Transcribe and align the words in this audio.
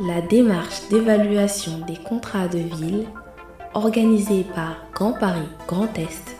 La 0.00 0.20
démarche 0.20 0.88
d'évaluation 0.90 1.78
des 1.86 1.96
contrats 1.96 2.48
de 2.48 2.58
ville 2.58 3.06
organisée 3.74 4.44
par 4.54 4.76
Grand 4.92 5.12
Paris 5.12 5.48
Grand 5.66 5.96
Est, 5.98 6.36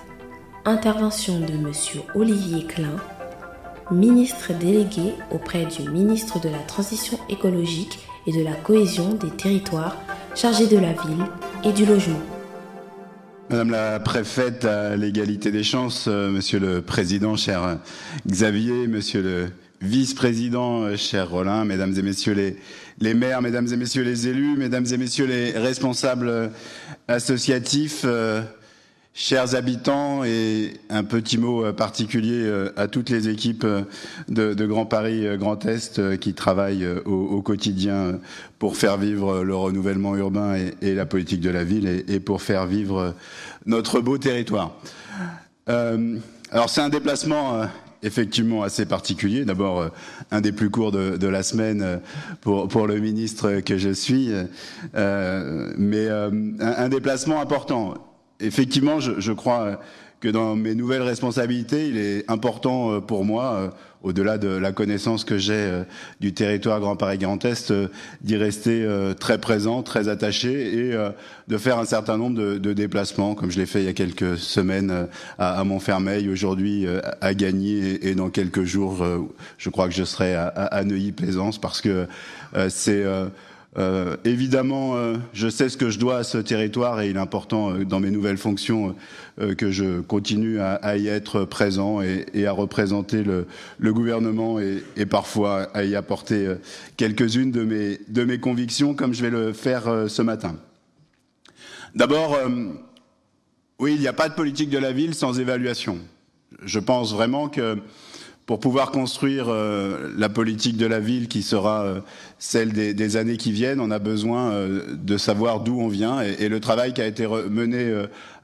intervention 0.64 1.40
de 1.40 1.52
M. 1.52 1.72
Olivier 2.14 2.64
Klein, 2.64 2.96
ministre 3.90 4.52
délégué 4.52 5.14
auprès 5.30 5.64
du 5.64 5.88
ministre 5.88 6.40
de 6.40 6.48
la 6.48 6.58
Transition 6.58 7.18
écologique 7.28 7.98
et 8.26 8.32
de 8.32 8.44
la 8.44 8.52
cohésion 8.52 9.14
des 9.14 9.30
territoires 9.30 9.96
chargé 10.34 10.66
de 10.66 10.76
la 10.76 10.92
ville 10.92 11.24
et 11.64 11.72
du 11.72 11.86
logement. 11.86 12.20
Madame 13.48 13.70
la 13.70 14.00
préfète 14.00 14.64
à 14.64 14.96
l'égalité 14.96 15.50
des 15.50 15.62
chances, 15.62 16.06
euh, 16.08 16.30
monsieur 16.30 16.58
le 16.58 16.82
président, 16.82 17.36
cher 17.36 17.78
Xavier, 18.26 18.88
monsieur 18.88 19.22
le 19.22 19.48
vice-président, 19.80 20.82
euh, 20.82 20.96
cher 20.96 21.30
Rollin, 21.30 21.64
mesdames 21.64 21.94
et 21.96 22.02
messieurs 22.02 22.56
les, 23.00 23.14
maires, 23.14 23.42
mesdames 23.42 23.66
et 23.72 23.76
messieurs 23.76 24.02
les 24.02 24.28
élus, 24.28 24.56
mesdames 24.56 24.86
et 24.90 24.96
messieurs 24.96 25.26
les 25.26 25.52
responsables 25.52 26.28
euh, 26.28 26.48
associatifs, 27.08 28.04
chers 29.14 29.54
habitants 29.54 30.24
et 30.24 30.74
un 30.90 31.04
petit 31.04 31.38
mot 31.38 31.72
particulier 31.72 32.52
à 32.76 32.86
toutes 32.86 33.08
les 33.08 33.28
équipes 33.28 33.66
de, 34.28 34.66
Grand 34.66 34.84
Paris 34.84 35.24
Grand 35.38 35.64
Est 35.64 36.18
qui 36.18 36.34
travaillent 36.34 36.86
au, 37.06 37.40
quotidien 37.40 38.18
pour 38.58 38.76
faire 38.76 38.98
vivre 38.98 39.42
le 39.42 39.54
renouvellement 39.54 40.16
urbain 40.16 40.56
et, 40.82 40.94
la 40.94 41.06
politique 41.06 41.40
de 41.40 41.48
la 41.48 41.64
ville 41.64 42.04
et, 42.06 42.20
pour 42.20 42.42
faire 42.42 42.66
vivre 42.66 43.14
notre 43.64 44.00
beau 44.00 44.18
territoire. 44.18 44.76
Euh, 45.68 46.18
alors 46.52 46.70
c'est 46.70 46.80
un 46.80 46.88
déplacement 46.88 47.56
euh, 47.56 47.66
effectivement 48.02 48.62
assez 48.62 48.86
particulier. 48.86 49.44
D'abord, 49.44 49.80
euh, 49.80 49.88
un 50.30 50.40
des 50.40 50.52
plus 50.52 50.70
courts 50.70 50.92
de, 50.92 51.26
la 51.26 51.42
semaine 51.42 52.00
pour, 52.40 52.68
pour 52.68 52.86
le 52.86 52.98
ministre 52.98 53.60
que 53.60 53.76
je 53.76 53.90
suis, 53.90 54.30
mais 54.94 56.08
un, 56.08 56.88
déplacement 56.88 57.40
important. 57.40 57.94
Effectivement, 58.40 59.00
je, 59.00 59.18
je 59.18 59.32
crois 59.32 59.80
que 60.20 60.28
dans 60.28 60.56
mes 60.56 60.74
nouvelles 60.74 61.02
responsabilités, 61.02 61.88
il 61.88 61.98
est 61.98 62.30
important 62.30 62.92
euh, 62.92 63.00
pour 63.00 63.24
moi, 63.24 63.54
euh, 63.54 63.68
au-delà 64.02 64.38
de 64.38 64.48
la 64.48 64.72
connaissance 64.72 65.24
que 65.24 65.36
j'ai 65.36 65.52
euh, 65.54 65.84
du 66.20 66.32
territoire 66.32 66.80
Grand 66.80 66.96
Paris 66.96 67.18
Grand 67.18 67.44
Est, 67.44 67.72
d'y 68.22 68.36
rester 68.36 68.86
très 69.18 69.38
présent, 69.38 69.82
très 69.82 70.08
attaché 70.08 70.78
et 70.78 70.96
de 71.48 71.58
faire 71.58 71.78
un 71.78 71.84
certain 71.84 72.16
nombre 72.16 72.36
de, 72.58 72.72
déplacements, 72.72 73.34
comme 73.34 73.50
je 73.50 73.58
l'ai 73.58 73.66
fait 73.66 73.80
il 73.80 73.86
y 73.86 73.88
a 73.88 73.92
quelques 73.92 74.38
semaines 74.38 75.08
à, 75.38 75.64
Montfermeil, 75.64 76.28
aujourd'hui 76.28 76.86
à 77.20 77.34
Gagny 77.34 77.98
et, 78.00 78.14
dans 78.14 78.30
quelques 78.30 78.64
jours, 78.64 79.04
je 79.58 79.70
crois 79.70 79.88
que 79.88 79.94
je 79.94 80.04
serai 80.04 80.34
à, 80.34 80.46
à 80.48 80.84
Neuilly-Plaisance 80.84 81.58
parce 81.58 81.80
que 81.80 82.06
c'est 82.68 83.04
euh, 83.78 84.16
évidemment, 84.24 84.96
euh, 84.96 85.16
je 85.34 85.48
sais 85.48 85.68
ce 85.68 85.76
que 85.76 85.90
je 85.90 85.98
dois 85.98 86.18
à 86.18 86.24
ce 86.24 86.38
territoire 86.38 87.00
et 87.02 87.10
il 87.10 87.16
est 87.16 87.20
important 87.20 87.72
euh, 87.72 87.84
dans 87.84 88.00
mes 88.00 88.10
nouvelles 88.10 88.38
fonctions 88.38 88.94
que 89.58 89.70
je 89.70 90.00
continue 90.00 90.60
à, 90.60 90.96
y 90.96 91.08
être 91.08 91.44
présent 91.44 92.00
et, 92.00 92.46
à 92.46 92.52
représenter 92.52 93.22
le, 93.22 93.92
gouvernement 93.92 94.58
et, 94.58 95.04
parfois 95.04 95.64
à 95.74 95.84
y 95.84 95.94
apporter 95.94 96.54
quelques-unes 96.96 97.50
de 97.50 97.62
mes, 97.62 98.00
de 98.08 98.24
mes 98.24 98.40
convictions 98.40 98.94
comme 98.94 99.12
je 99.12 99.20
vais 99.20 99.28
le 99.28 99.52
faire 99.52 100.06
ce 100.08 100.22
matin. 100.22 100.56
D'abord, 101.94 102.38
oui, 103.78 103.92
il 103.94 104.00
n'y 104.00 104.08
a 104.08 104.14
pas 104.14 104.30
de 104.30 104.34
politique 104.34 104.70
de 104.70 104.78
la 104.78 104.92
ville 104.92 105.14
sans 105.14 105.38
évaluation. 105.38 105.98
Je 106.64 106.78
pense 106.78 107.12
vraiment 107.12 107.50
que 107.50 107.76
pour 108.46 108.60
pouvoir 108.60 108.92
construire 108.92 109.46
euh, 109.48 110.12
la 110.16 110.28
politique 110.28 110.76
de 110.76 110.86
la 110.86 111.00
ville 111.00 111.26
qui 111.26 111.42
sera 111.42 111.82
euh, 111.82 112.00
celle 112.38 112.72
des, 112.72 113.16
années 113.16 113.36
qui 113.36 113.50
viennent, 113.50 113.80
on 113.80 113.90
a 113.90 113.98
besoin 113.98 114.52
euh, 114.52 114.82
de 114.94 115.18
savoir 115.18 115.60
d'où 115.60 115.80
on 115.80 115.88
vient. 115.88 116.22
Et, 116.22 116.48
le 116.48 116.60
travail 116.60 116.94
qui 116.94 117.02
a 117.02 117.06
été 117.06 117.26
mené 117.26 117.92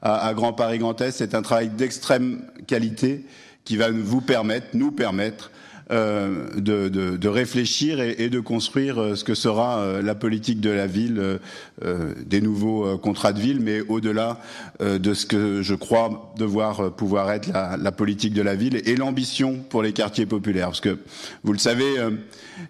à, 0.01 0.33
Grand 0.33 0.51
Paris 0.51 0.77
Grand 0.77 0.99
Est, 0.99 1.11
c'est 1.11 1.33
un 1.33 1.41
travail 1.41 1.69
d'extrême 1.69 2.41
qualité 2.67 3.23
qui 3.63 3.77
va 3.77 3.91
vous 3.91 4.19
permettre, 4.19 4.67
nous 4.73 4.91
permettre, 4.91 5.51
euh, 5.91 6.47
de, 6.55 6.87
de, 6.87 7.17
de, 7.17 7.27
réfléchir 7.27 7.99
et, 7.99 8.15
et, 8.19 8.29
de 8.29 8.39
construire 8.39 9.01
euh, 9.01 9.15
ce 9.15 9.23
que 9.23 9.35
sera 9.35 9.79
euh, 9.79 10.01
la 10.01 10.15
politique 10.15 10.61
de 10.61 10.69
la 10.69 10.87
ville, 10.87 11.39
euh, 11.83 12.13
des 12.25 12.41
nouveaux 12.41 12.97
contrats 12.97 13.33
de 13.33 13.39
ville, 13.39 13.59
mais 13.59 13.81
au-delà 13.81 14.39
de 14.79 15.13
ce 15.13 15.25
que 15.25 15.61
je 15.61 15.75
crois 15.75 16.33
devoir 16.37 16.91
pouvoir 16.93 17.31
être 17.31 17.47
la, 17.51 17.77
la 17.77 17.91
politique 17.91 18.33
de 18.33 18.41
la 18.41 18.55
ville 18.55 18.81
et 18.85 18.95
l'ambition 18.95 19.59
pour 19.69 19.83
les 19.83 19.93
quartiers 19.93 20.25
populaires. 20.25 20.67
Parce 20.67 20.81
que, 20.81 20.97
vous 21.43 21.53
le 21.53 21.59
savez, 21.59 21.95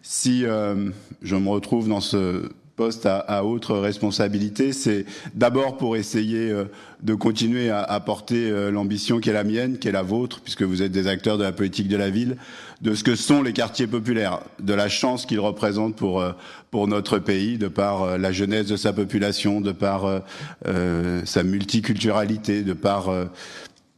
si 0.02 0.42
je 0.42 1.36
me 1.36 1.50
retrouve 1.50 1.88
dans 1.88 2.02
ce 2.02 2.50
poste 2.76 3.06
à, 3.06 3.18
à 3.20 3.44
haute 3.44 3.68
responsabilité, 3.70 4.74
c'est 4.74 5.06
d'abord 5.36 5.78
pour 5.78 5.96
essayer 5.96 6.50
euh, 6.50 6.66
de 7.02 7.14
continuer 7.14 7.70
à, 7.70 7.84
à 7.84 8.00
porter 8.00 8.50
euh, 8.50 8.72
l'ambition 8.72 9.20
qui 9.20 9.30
est 9.30 9.34
la 9.34 9.44
mienne, 9.44 9.78
qui 9.78 9.88
est 9.88 9.92
la 9.92 10.02
vôtre, 10.02 10.42
puisque 10.42 10.64
vous 10.64 10.82
êtes 10.82 10.92
des 10.92 11.08
acteurs 11.08 11.38
de 11.38 11.44
la 11.44 11.52
politique 11.52 11.88
de 11.88 11.98
la 11.98 12.10
ville, 12.10 12.38
de 12.82 12.96
ce 12.96 13.04
que 13.04 13.16
sont 13.16 13.44
les 13.44 13.54
quartiers 13.54 13.86
populaires, 13.86 14.40
de 14.60 14.74
la 14.74 14.90
chance 14.90 15.26
qu'ils 15.26 15.40
représentent 15.40 15.96
pour 15.96 16.22
euh, 16.22 16.32
pour 16.72 16.88
notre 16.88 17.20
pays, 17.20 17.60
de 17.60 17.68
par 17.68 18.18
la 18.18 18.32
jeunesse 18.32 18.66
de 18.66 18.78
sa 18.78 18.94
population, 18.94 19.62
de 19.62 19.72
par 19.72 20.24
euh, 20.66 21.22
sa 21.24 21.44
multiculturalité, 21.44 22.64
de 22.64 22.74
par 22.74 23.12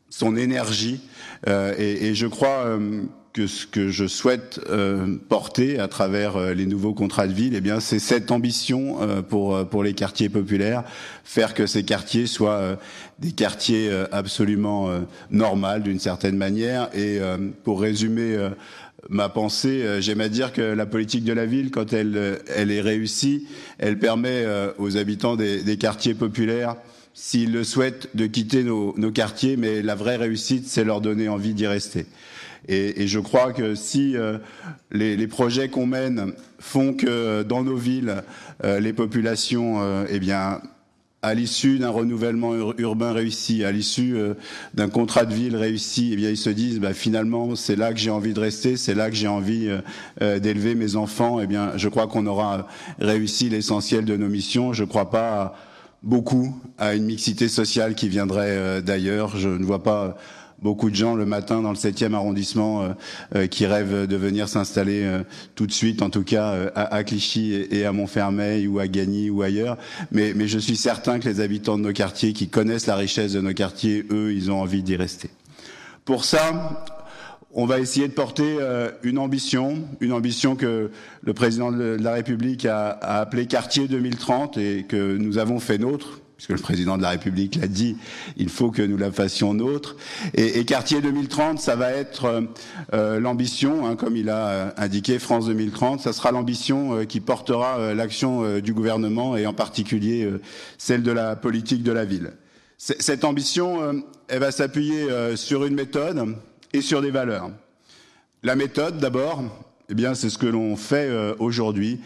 son 0.09 0.35
énergie. 0.35 0.99
Et, 1.47 2.07
et, 2.07 2.15
je 2.15 2.27
crois 2.27 2.77
que 3.35 3.47
ce 3.47 3.67
que 3.67 3.89
je 3.89 4.07
souhaite 4.07 4.61
euh, 4.69 5.17
porter 5.27 5.77
à 5.77 5.89
travers 5.89 6.37
euh, 6.37 6.53
les 6.53 6.65
nouveaux 6.65 6.93
contrats 6.93 7.27
de 7.27 7.33
ville, 7.33 7.53
eh 7.53 7.59
bien, 7.59 7.81
c'est 7.81 7.99
cette 7.99 8.31
ambition 8.31 9.01
euh, 9.01 9.21
pour 9.21 9.67
pour 9.67 9.83
les 9.83 9.93
quartiers 9.93 10.29
populaires, 10.29 10.85
faire 11.25 11.53
que 11.53 11.67
ces 11.67 11.83
quartiers 11.83 12.27
soient 12.27 12.79
des 13.19 13.33
quartiers 13.33 13.91
absolument 14.11 14.89
normaux 15.31 15.79
d'une 15.79 15.99
certaine 15.99 16.37
manière. 16.37 16.89
Et 16.95 17.19
pour 17.63 17.81
résumer 17.81 18.37
ma 19.09 19.29
pensée, 19.29 20.01
j'aime 20.01 20.21
à 20.21 20.29
dire 20.29 20.53
que 20.53 20.61
la 20.61 20.85
politique 20.85 21.23
de 21.23 21.33
la 21.33 21.45
ville, 21.45 21.71
quand 21.71 21.93
elle 21.93 22.39
elle 22.55 22.71
est 22.71 22.81
réussie, 22.81 23.47
elle 23.79 23.97
permet 23.99 24.45
aux 24.77 24.97
habitants 24.97 25.35
des, 25.35 25.63
des 25.63 25.77
quartiers 25.77 26.13
populaires 26.13 26.75
s'ils 27.13 27.53
le 27.53 27.63
souhaitent, 27.63 28.09
de 28.13 28.27
quitter 28.27 28.63
nos, 28.63 28.93
nos 28.97 29.11
quartiers, 29.11 29.55
mais 29.55 29.81
la 29.81 29.95
vraie 29.95 30.17
réussite, 30.17 30.67
c'est 30.67 30.83
leur 30.83 30.99
donner 30.99 31.29
envie 31.29 31.53
d'y 31.53 31.65
rester. 31.65 32.05
Et, 32.67 33.03
et, 33.03 33.07
je 33.07 33.19
crois 33.19 33.53
que 33.53 33.75
si 33.75 34.17
euh, 34.17 34.37
les, 34.91 35.15
les, 35.15 35.27
projets 35.27 35.69
qu'on 35.69 35.85
mène 35.85 36.33
font 36.59 36.93
que 36.93 37.05
euh, 37.07 37.43
dans 37.43 37.63
nos 37.63 37.75
villes, 37.75 38.23
euh, 38.63 38.79
les 38.79 38.93
populations, 38.93 39.81
euh, 39.81 40.05
eh 40.09 40.19
bien, 40.19 40.61
à 41.21 41.33
l'issue 41.33 41.79
d'un 41.79 41.89
renouvellement 41.89 42.53
urbain 42.77 43.11
réussi, 43.11 43.63
à 43.63 43.71
l'issue 43.71 44.15
d'un 44.75 44.89
contrat 44.89 45.25
de 45.25 45.33
ville 45.33 45.55
réussi, 45.55 46.11
eh 46.13 46.15
bien, 46.15 46.29
ils 46.29 46.37
se 46.37 46.51
disent, 46.51 46.79
bah, 46.79 46.93
finalement, 46.93 47.55
c'est 47.55 47.75
là 47.75 47.93
que 47.93 47.99
j'ai 47.99 48.11
envie 48.11 48.33
de 48.33 48.39
rester, 48.39 48.77
c'est 48.77 48.93
là 48.93 49.09
que 49.09 49.15
j'ai 49.15 49.27
envie 49.27 49.67
d'élever 50.21 50.75
mes 50.75 50.95
enfants. 50.95 51.39
Eh 51.41 51.47
bien, 51.47 51.71
je 51.77 51.89
crois 51.89 52.05
qu'on 52.05 52.27
aura 52.27 52.67
réussi 52.99 53.49
l'essentiel 53.49 54.05
de 54.05 54.15
nos 54.15 54.27
missions. 54.27 54.71
Je 54.71 54.83
ne 54.83 54.87
crois 54.87 55.09
pas 55.09 55.55
beaucoup 56.03 56.61
à 56.77 56.93
une 56.93 57.05
mixité 57.05 57.47
sociale 57.47 57.95
qui 57.95 58.07
viendrait 58.07 58.83
d'ailleurs. 58.83 59.35
Je 59.35 59.49
ne 59.49 59.65
vois 59.65 59.81
pas 59.81 60.17
beaucoup 60.61 60.89
de 60.89 60.95
gens 60.95 61.15
le 61.15 61.25
matin 61.25 61.61
dans 61.61 61.69
le 61.69 61.75
7e 61.75 62.13
arrondissement 62.13 62.83
euh, 62.83 62.89
euh, 63.35 63.47
qui 63.47 63.65
rêvent 63.65 64.07
de 64.07 64.15
venir 64.15 64.47
s'installer 64.47 65.03
euh, 65.03 65.23
tout 65.55 65.67
de 65.67 65.71
suite, 65.71 66.01
en 66.01 66.09
tout 66.09 66.23
cas 66.23 66.71
à, 66.75 67.03
Clichy 67.03 67.53
et, 67.53 67.85
à 67.85 67.91
Montfermeil 67.91 68.67
ou 68.67 68.79
à 68.79 68.87
Gagny 68.87 69.29
ou 69.29 69.41
ailleurs. 69.41 69.77
Mais, 70.11 70.33
mais 70.35 70.47
je 70.47 70.59
suis 70.59 70.75
certain 70.75 71.19
que 71.19 71.27
les 71.27 71.39
habitants 71.39 71.77
de 71.77 71.83
nos 71.83 71.93
quartiers 71.93 72.33
qui 72.33 72.47
connaissent 72.47 72.87
la 72.87 72.95
richesse 72.95 73.33
de 73.33 73.41
nos 73.41 73.53
quartiers, 73.53 74.05
eux, 74.11 74.33
ils 74.33 74.51
ont 74.51 74.61
envie 74.61 74.83
d'y 74.83 74.95
rester. 74.95 75.29
Pour 76.03 76.25
ça, 76.25 76.87
on 77.53 77.65
va 77.65 77.79
essayer 77.79 78.07
de 78.07 78.13
porter 78.13 78.57
une 79.03 79.17
ambition, 79.17 79.83
une 80.01 80.11
ambition 80.11 80.55
que 80.55 80.91
le 81.23 81.33
président 81.33 81.71
de 81.71 81.97
la 81.99 82.13
République 82.13 82.65
a, 82.65 82.89
a 82.89 83.21
appelée 83.21 83.47
Quartier 83.47 83.87
2030 83.87 84.57
et 84.57 84.85
que 84.87 85.17
nous 85.17 85.37
avons 85.37 85.59
fait 85.59 85.77
nôtre 85.77 86.21
puisque 86.35 86.49
le 86.49 86.57
président 86.57 86.97
de 86.97 87.01
la 87.01 87.09
République 87.09 87.55
l'a 87.55 87.67
dit, 87.67 87.97
il 88.37 88.49
faut 88.49 88.71
que 88.71 88.81
nous 88.81 88.97
la 88.97 89.11
fassions 89.11 89.53
nôtre. 89.53 89.95
Et, 90.33 90.59
et 90.59 90.65
Quartier 90.65 91.01
2030, 91.01 91.59
ça 91.59 91.75
va 91.75 91.91
être 91.91 92.25
euh, 92.25 92.41
euh, 92.93 93.19
l'ambition, 93.19 93.87
hein, 93.87 93.95
comme 93.95 94.17
il 94.17 94.29
a 94.29 94.47
euh, 94.47 94.71
indiqué, 94.77 95.19
France 95.19 95.47
2030, 95.47 96.01
ça 96.01 96.13
sera 96.13 96.31
l'ambition 96.31 97.05
qui 97.05 97.19
portera 97.19 97.93
l'action 97.93 98.59
du 98.59 98.73
gouvernement 98.73 99.37
et 99.37 99.45
en 99.45 99.53
particulier 99.53 100.29
celle 100.77 101.03
de 101.03 101.11
la 101.11 101.35
politique 101.35 101.83
de 101.83 101.91
la 101.91 102.05
ville. 102.05 102.33
Cette 102.77 103.23
ambition, 103.23 104.03
elle 104.27 104.39
va 104.39 104.51
s'appuyer 104.51 105.07
sur 105.35 105.65
une 105.65 105.75
méthode 105.75 106.35
et 106.73 106.81
sur 106.81 107.01
des 107.01 107.11
valeurs. 107.11 107.49
La 108.43 108.55
méthode, 108.55 108.97
d'abord, 108.99 109.43
Eh 109.89 109.93
bien, 109.93 110.13
c'est 110.15 110.29
ce 110.29 110.37
que 110.37 110.47
l'on 110.47 110.75
fait 110.75 111.09
aujourd'hui. 111.39 111.99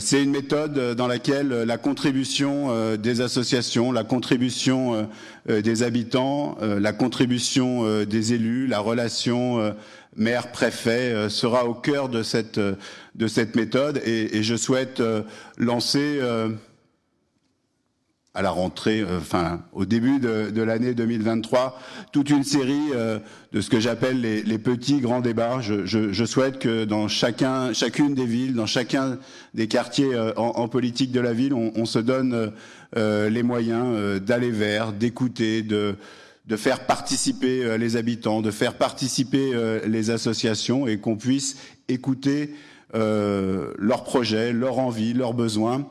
C'est 0.00 0.22
une 0.22 0.30
méthode 0.32 0.94
dans 0.96 1.06
laquelle 1.06 1.48
la 1.48 1.78
contribution 1.78 2.96
des 2.96 3.22
associations, 3.22 3.90
la 3.90 4.04
contribution 4.04 5.08
des 5.48 5.82
habitants, 5.82 6.58
la 6.60 6.92
contribution 6.92 8.04
des 8.04 8.34
élus, 8.34 8.66
la 8.66 8.80
relation 8.80 9.74
maire, 10.14 10.52
préfet 10.52 11.30
sera 11.30 11.64
au 11.64 11.72
cœur 11.72 12.10
de 12.10 12.22
cette, 12.22 12.60
de 12.60 13.26
cette 13.26 13.56
méthode. 13.56 14.02
Et 14.04 14.42
je 14.42 14.56
souhaite 14.56 15.02
lancer 15.56 16.20
à 18.34 18.42
la 18.42 18.50
rentrée, 18.50 19.00
euh, 19.00 19.18
enfin 19.18 19.62
au 19.72 19.84
début 19.84 20.20
de, 20.20 20.50
de 20.50 20.62
l'année 20.62 20.94
2023, 20.94 21.78
toute 22.12 22.30
une 22.30 22.44
série 22.44 22.90
euh, 22.94 23.18
de 23.52 23.60
ce 23.60 23.70
que 23.70 23.80
j'appelle 23.80 24.20
les, 24.20 24.58
petits 24.58 25.00
grands 25.00 25.20
débats. 25.20 25.60
Je, 25.60 26.24
souhaite 26.24 26.58
que 26.58 26.84
dans 26.84 27.08
chacun, 27.08 27.72
chacune 27.72 28.14
des 28.14 28.26
villes, 28.26 28.54
dans 28.54 28.66
chacun 28.66 29.18
des 29.54 29.66
quartiers 29.66 30.14
euh, 30.14 30.32
en, 30.36 30.68
politique 30.68 31.10
de 31.10 31.20
la 31.20 31.32
ville, 31.32 31.54
on, 31.54 31.84
se 31.86 31.98
donne 31.98 32.52
les 32.94 33.42
moyens 33.42 34.20
d'aller 34.20 34.50
vers, 34.50 34.92
d'écouter, 34.92 35.62
de 35.62 35.96
faire 36.56 36.86
participer 36.86 37.78
les 37.78 37.96
habitants, 37.96 38.42
de 38.42 38.50
faire 38.50 38.74
participer 38.74 39.52
les 39.86 40.10
associations 40.10 40.86
et 40.86 40.98
qu'on 40.98 41.16
puisse 41.16 41.56
écouter 41.88 42.54
leurs 42.92 44.04
projets, 44.04 44.52
leurs 44.52 44.78
envies, 44.78 45.14
leurs 45.14 45.34
besoins 45.34 45.88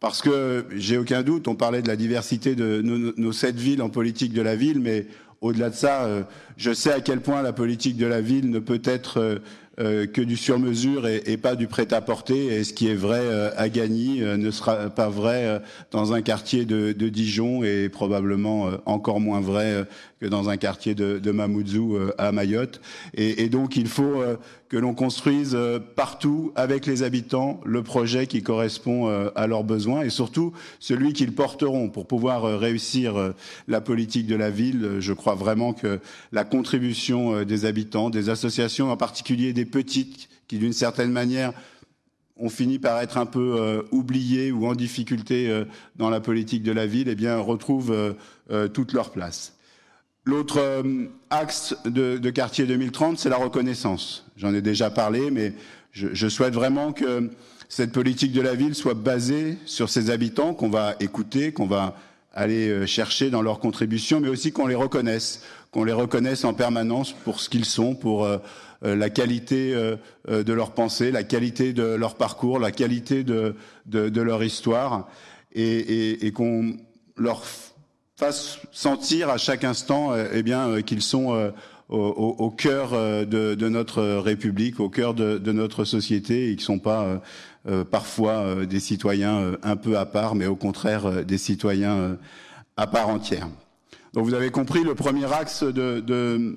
parce 0.00 0.22
que 0.22 0.64
j'ai 0.74 0.96
aucun 0.96 1.22
doute, 1.22 1.46
on 1.46 1.54
parlait 1.54 1.82
de 1.82 1.88
la 1.88 1.96
diversité 1.96 2.54
de 2.54 2.80
nos, 2.82 3.32
sept 3.32 3.56
villes 3.56 3.82
en 3.82 3.90
politique 3.90 4.32
de 4.32 4.40
la 4.40 4.56
ville, 4.56 4.80
mais 4.80 5.06
au-delà 5.42 5.68
de 5.68 5.74
ça, 5.74 6.04
euh, 6.04 6.22
je 6.56 6.72
sais 6.72 6.92
à 6.92 7.00
quel 7.00 7.20
point 7.20 7.42
la 7.42 7.52
politique 7.52 7.96
de 7.96 8.06
la 8.06 8.22
ville 8.22 8.50
ne 8.50 8.58
peut 8.58 8.80
être 8.84 9.18
euh, 9.18 9.38
que 9.80 10.20
du 10.20 10.36
sur-mesure 10.36 11.06
et, 11.06 11.22
et, 11.26 11.36
pas 11.38 11.56
du 11.56 11.66
prêt-à-porter. 11.66 12.46
Et 12.54 12.64
ce 12.64 12.74
qui 12.74 12.88
est 12.88 12.94
vrai 12.94 13.20
à 13.56 13.68
Gagny 13.68 14.20
ne 14.20 14.50
sera 14.50 14.90
pas 14.90 15.08
vrai 15.08 15.62
dans 15.90 16.12
un 16.12 16.20
quartier 16.20 16.66
de, 16.66 16.92
de 16.92 17.08
Dijon 17.08 17.64
et 17.64 17.88
probablement 17.88 18.70
encore 18.84 19.20
moins 19.20 19.40
vrai 19.40 19.86
que 20.20 20.26
dans 20.26 20.50
un 20.50 20.58
quartier 20.58 20.94
de, 20.94 21.18
de 21.18 21.30
Mamoudzou 21.30 21.98
à 22.18 22.30
Mayotte. 22.30 22.80
Et, 23.14 23.44
et, 23.44 23.48
donc 23.48 23.76
il 23.76 23.88
faut 23.88 24.22
que 24.70 24.76
l'on 24.76 24.94
construise 24.94 25.54
euh, 25.54 25.80
partout 25.80 26.52
avec 26.54 26.86
les 26.86 27.02
habitants 27.02 27.60
le 27.64 27.82
projet 27.82 28.28
qui 28.28 28.42
correspond 28.42 29.08
euh, 29.08 29.28
à 29.34 29.48
leurs 29.48 29.64
besoins 29.64 30.02
et 30.02 30.10
surtout 30.10 30.52
celui 30.78 31.12
qu'ils 31.12 31.34
porteront 31.34 31.88
pour 31.88 32.06
pouvoir 32.06 32.44
euh, 32.44 32.56
réussir 32.56 33.34
la 33.66 33.80
politique 33.80 34.28
de 34.28 34.36
la 34.36 34.50
ville. 34.50 34.98
Je 35.00 35.12
crois 35.12 35.34
vraiment 35.34 35.72
que 35.72 35.98
la 36.30 36.44
contribution 36.44 37.42
des 37.42 37.64
habitants, 37.64 38.10
des 38.10 38.28
associations, 38.28 38.92
en 38.92 38.96
particulier 38.96 39.52
des 39.52 39.64
petites, 39.70 40.28
qui 40.48 40.58
d'une 40.58 40.72
certaine 40.72 41.12
manière 41.12 41.52
ont 42.36 42.48
fini 42.48 42.78
par 42.78 43.00
être 43.00 43.18
un 43.18 43.26
peu 43.26 43.56
euh, 43.58 43.82
oubliées 43.90 44.50
ou 44.50 44.66
en 44.66 44.74
difficulté 44.74 45.48
euh, 45.48 45.64
dans 45.96 46.10
la 46.10 46.20
politique 46.20 46.62
de 46.62 46.72
la 46.72 46.86
ville, 46.86 47.08
eh 47.08 47.14
bien, 47.14 47.38
retrouvent 47.38 48.14
euh, 48.50 48.68
toute 48.68 48.92
leur 48.92 49.10
place. 49.10 49.54
L'autre 50.24 50.58
euh, 50.58 51.06
axe 51.30 51.74
de, 51.84 52.18
de, 52.18 52.30
Quartier 52.30 52.66
2030, 52.66 53.18
c'est 53.18 53.30
la 53.30 53.36
reconnaissance. 53.36 54.26
J'en 54.36 54.54
ai 54.54 54.60
déjà 54.60 54.90
parlé, 54.90 55.30
mais 55.30 55.54
je, 55.92 56.08
je, 56.12 56.28
souhaite 56.28 56.54
vraiment 56.54 56.92
que 56.92 57.30
cette 57.68 57.92
politique 57.92 58.32
de 58.32 58.42
la 58.42 58.54
ville 58.54 58.74
soit 58.74 58.94
basée 58.94 59.56
sur 59.64 59.88
ses 59.88 60.10
habitants, 60.10 60.52
qu'on 60.52 60.68
va 60.68 60.94
écouter, 61.00 61.52
qu'on 61.52 61.66
va 61.66 61.96
aller 62.34 62.68
euh, 62.68 62.86
chercher 62.86 63.30
dans 63.30 63.42
leurs 63.42 63.60
contributions, 63.60 64.20
mais 64.20 64.28
aussi 64.28 64.52
qu'on 64.52 64.66
les 64.66 64.74
reconnaisse, 64.74 65.42
qu'on 65.70 65.84
les 65.84 65.92
reconnaisse 65.92 66.44
en 66.44 66.54
permanence 66.54 67.12
pour 67.24 67.40
ce 67.40 67.48
qu'ils 67.48 67.64
sont, 67.64 67.94
pour 67.94 68.24
euh, 68.24 68.38
la 68.82 69.10
qualité 69.10 69.74
euh, 69.74 69.96
de 70.26 70.52
leur 70.52 70.72
pensée, 70.72 71.10
la 71.10 71.22
qualité 71.22 71.72
de 71.72 71.82
leur 71.82 72.14
parcours, 72.14 72.58
la 72.58 72.72
qualité 72.72 73.24
de, 73.24 73.54
de, 73.86 74.08
de 74.08 74.20
leur 74.22 74.42
histoire, 74.42 75.08
et, 75.52 75.62
et, 75.62 76.26
et 76.26 76.32
qu'on 76.32 76.76
leur 77.16 77.42
fasse 78.20 78.58
sentir 78.70 79.30
à 79.30 79.38
chaque 79.38 79.64
instant 79.64 80.12
euh, 80.12 80.26
eh 80.32 80.42
bien 80.42 80.68
euh, 80.68 80.80
qu'ils 80.82 81.00
sont 81.00 81.34
euh, 81.34 81.50
au, 81.88 82.36
au, 82.38 82.50
cœur 82.50 82.92
de, 82.92 83.54
de, 83.56 83.68
notre 83.68 84.00
République, 84.02 84.78
au 84.78 84.88
cœur 84.88 85.12
de, 85.12 85.38
de 85.38 85.52
notre 85.52 85.84
société, 85.84 86.50
et 86.50 86.54
qui 86.54 86.62
ne 86.62 86.66
sont 86.66 86.78
pas 86.78 87.20
euh, 87.66 87.82
parfois 87.82 88.64
des 88.64 88.78
citoyens 88.78 89.56
un 89.64 89.74
peu 89.74 89.98
à 89.98 90.06
part, 90.06 90.36
mais 90.36 90.46
au 90.46 90.54
contraire 90.54 91.24
des 91.24 91.36
citoyens 91.36 92.16
à 92.76 92.86
part 92.86 93.08
entière. 93.08 93.48
Donc 94.12 94.24
vous 94.24 94.34
avez 94.34 94.50
compris, 94.50 94.84
le 94.84 94.94
premier 94.94 95.32
axe 95.32 95.64
de, 95.64 95.98
de, 95.98 96.56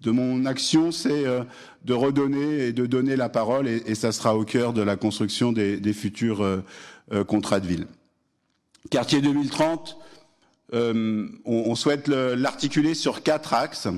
de 0.00 0.10
mon 0.10 0.46
action, 0.46 0.92
c'est 0.92 1.24
de 1.84 1.94
redonner 1.94 2.66
et 2.66 2.72
de 2.72 2.86
donner 2.86 3.16
la 3.16 3.28
parole, 3.28 3.66
et, 3.66 3.82
et, 3.86 3.94
ça 3.94 4.12
sera 4.12 4.36
au 4.36 4.44
cœur 4.44 4.72
de 4.72 4.82
la 4.82 4.96
construction 4.96 5.52
des, 5.52 5.78
des 5.78 5.92
futurs 5.92 6.42
euh, 7.12 7.24
contrats 7.24 7.60
de 7.60 7.66
ville. 7.66 7.86
Quartier 8.90 9.20
2030, 9.22 9.96
euh, 10.74 11.26
on, 11.44 11.64
on, 11.66 11.74
souhaite 11.74 12.08
l'articuler 12.08 12.94
sur 12.94 13.22
quatre 13.22 13.54
axes. 13.54 13.88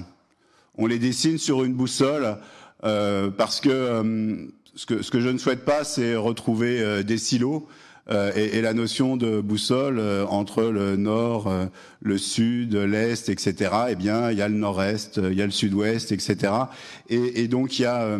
On 0.76 0.86
les 0.86 0.98
dessine 0.98 1.38
sur 1.38 1.64
une 1.64 1.74
boussole 1.74 2.38
euh, 2.84 3.30
parce 3.30 3.60
que, 3.60 3.68
euh, 3.68 4.46
ce 4.76 4.86
que 4.86 5.02
ce 5.02 5.10
que 5.10 5.20
je 5.20 5.28
ne 5.28 5.38
souhaite 5.38 5.64
pas, 5.64 5.84
c'est 5.84 6.14
retrouver 6.14 6.80
euh, 6.80 7.02
des 7.02 7.18
silos. 7.18 7.68
Euh, 8.08 8.32
et, 8.34 8.60
la 8.60 8.72
notion 8.72 9.16
de 9.16 9.40
boussole 9.40 10.00
entre 10.28 10.64
le 10.64 10.96
nord, 10.96 11.52
le 12.00 12.18
sud, 12.18 12.74
l'est, 12.74 13.28
etc. 13.28 13.70
Eh 13.90 13.94
bien, 13.94 14.30
il 14.30 14.38
y 14.38 14.42
a 14.42 14.48
le 14.48 14.54
nord-est, 14.54 15.20
il 15.22 15.36
y 15.36 15.42
a 15.42 15.46
le 15.46 15.52
sud-ouest, 15.52 16.12
etc. 16.12 16.52
Et, 17.08 17.46
donc 17.46 17.78
il 17.78 17.82
y 17.82 17.86
a 17.86 18.18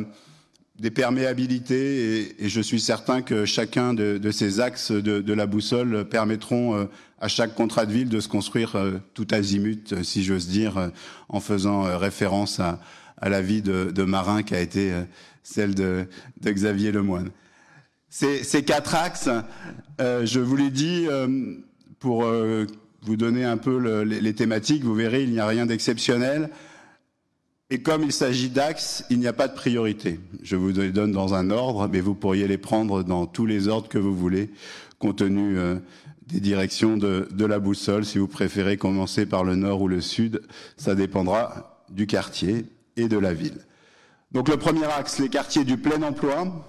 des 0.81 0.91
perméabilités 0.91 2.35
et, 2.43 2.49
je 2.49 2.61
suis 2.61 2.81
certain 2.81 3.21
que 3.21 3.44
chacun 3.44 3.93
de, 3.94 4.31
ces 4.31 4.61
axes 4.61 4.91
de, 4.91 5.32
la 5.32 5.47
boussole 5.47 6.06
permettront 6.09 6.75
euh, 6.75 6.85
à 7.21 7.29
chaque 7.29 7.55
contrat 7.55 7.85
de 7.85 7.93
ville 7.93 8.09
de 8.09 8.19
se 8.19 8.29
construire 8.29 8.77
euh, 8.77 8.93
tout 9.12 9.27
azimut, 9.31 9.93
euh, 9.93 10.03
si 10.03 10.25
j'ose 10.25 10.49
dire, 10.49 10.91
en 11.29 11.41
faisant 11.41 11.82
référence 11.99 12.61
à, 12.61 12.81
à, 13.19 13.29
la 13.29 13.43
vie 13.43 13.61
de, 13.61 13.91
de, 13.94 14.03
Marin 14.05 14.43
qui 14.43 14.55
a 14.55 14.61
été 14.61 14.93
celle 15.43 15.75
de, 15.75 16.06
de 16.41 16.50
Xavier 16.50 16.93
Lemoine. 16.93 17.31
Ces, 18.11 18.65
quatre 18.65 18.97
axes, 18.97 19.31
je 19.99 20.41
vous 20.41 20.57
l'ai 20.57 20.71
dit, 20.71 21.07
pour 22.01 22.25
vous 23.03 23.17
donner 23.17 23.45
un 23.45 23.57
peu 23.57 23.79
le, 23.79 24.03
les, 24.03 24.35
thématiques, 24.35 24.85
vous 24.85 24.95
verrez, 24.95 25.23
il 25.23 25.31
n'y 25.31 25.41
a 25.41 25.47
rien 25.47 25.67
d'exceptionnel. 25.67 26.51
Et 27.71 27.83
comme 27.83 28.03
il 28.03 28.12
s'agit 28.12 28.51
d'axes, 28.51 29.05
il 29.11 29.21
n'y 29.21 29.29
a 29.29 29.33
pas 29.33 29.47
de 29.47 29.55
priorité. 29.55 30.19
Je 30.43 30.57
vous 30.57 30.71
les 30.71 30.91
donne 30.91 31.12
dans 31.12 31.35
un 31.35 31.51
ordre, 31.51 31.89
mais 31.89 32.01
vous 32.01 32.15
pourriez 32.15 32.49
les 32.49 32.59
prendre 32.59 33.05
dans 33.05 33.27
tous 33.27 33.47
les 33.47 33.69
ordres 33.69 33.89
que 33.89 33.99
vous 33.99 34.15
voulez, 34.15 34.51
compte 34.99 35.19
tenu 35.19 35.56
euh, 35.56 35.77
des 36.27 36.41
directions 36.41 36.97
de, 36.97 37.29
de, 37.31 37.45
la 37.45 37.61
boussole. 37.61 38.05
Si 38.05 38.19
vous 38.19 38.27
préférez 38.27 38.77
commencer 38.77 39.25
par 39.25 39.45
le 39.45 39.55
nord 39.55 39.83
ou 39.83 39.89
le 39.89 40.01
sud, 40.01 40.43
ça 40.77 40.97
dépendra 40.97 41.85
du 41.91 42.09
quartier 42.09 42.67
et 42.97 43.09
de 43.09 43.19
la 43.19 43.33
ville. 43.33 43.65
Donc 44.33 44.49
le 44.49 44.56
premier 44.56 44.85
axe, 44.85 45.21
les 45.21 45.29
quartiers 45.29 45.65
du 45.65 45.77
plein 45.77 46.03
emploi 46.03 46.67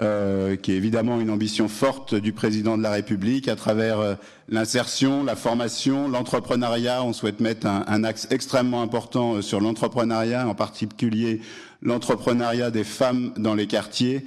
euh, 0.00 0.56
qui 0.56 0.72
est 0.72 0.76
évidemment 0.76 1.20
une 1.20 1.28
ambition 1.28 1.68
forte 1.68 2.14
du 2.14 2.32
président 2.32 2.78
de 2.78 2.82
la 2.82 2.90
République 2.90 3.48
à 3.48 3.56
travers 3.56 4.00
euh, 4.00 4.14
l'insertion, 4.48 5.24
la 5.24 5.36
formation, 5.36 6.08
l'entrepreneuriat. 6.08 7.04
On 7.04 7.12
souhaite 7.12 7.40
mettre 7.40 7.66
un, 7.66 8.04
axe 8.04 8.26
extrêmement 8.30 8.80
important 8.80 9.34
euh, 9.34 9.42
sur 9.42 9.60
l'entrepreneuriat, 9.60 10.48
en 10.48 10.54
particulier 10.54 11.42
l'entrepreneuriat 11.82 12.70
des 12.70 12.84
femmes 12.84 13.32
dans 13.36 13.54
les 13.54 13.66
quartiers, 13.66 14.24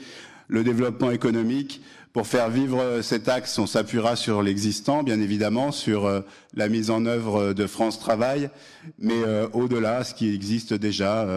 le 0.47 0.63
développement 0.63 1.09
économique. 1.09 1.81
Pour 2.13 2.27
faire 2.27 2.51
vivre 2.51 2.79
euh, 2.79 3.01
cet 3.01 3.27
axe, 3.27 3.57
on 3.57 3.65
s'appuiera 3.65 4.15
sur 4.15 4.43
l'existant, 4.43 5.01
bien 5.01 5.19
évidemment, 5.19 5.71
sur 5.71 6.23
la 6.53 6.69
mise 6.69 6.91
en 6.91 7.07
œuvre 7.07 7.53
de 7.53 7.65
France 7.65 7.99
Travail, 7.99 8.51
mais 8.99 9.23
au-delà, 9.53 10.03
ce 10.03 10.13
qui 10.13 10.31
existe 10.33 10.75
déjà, 10.75 11.27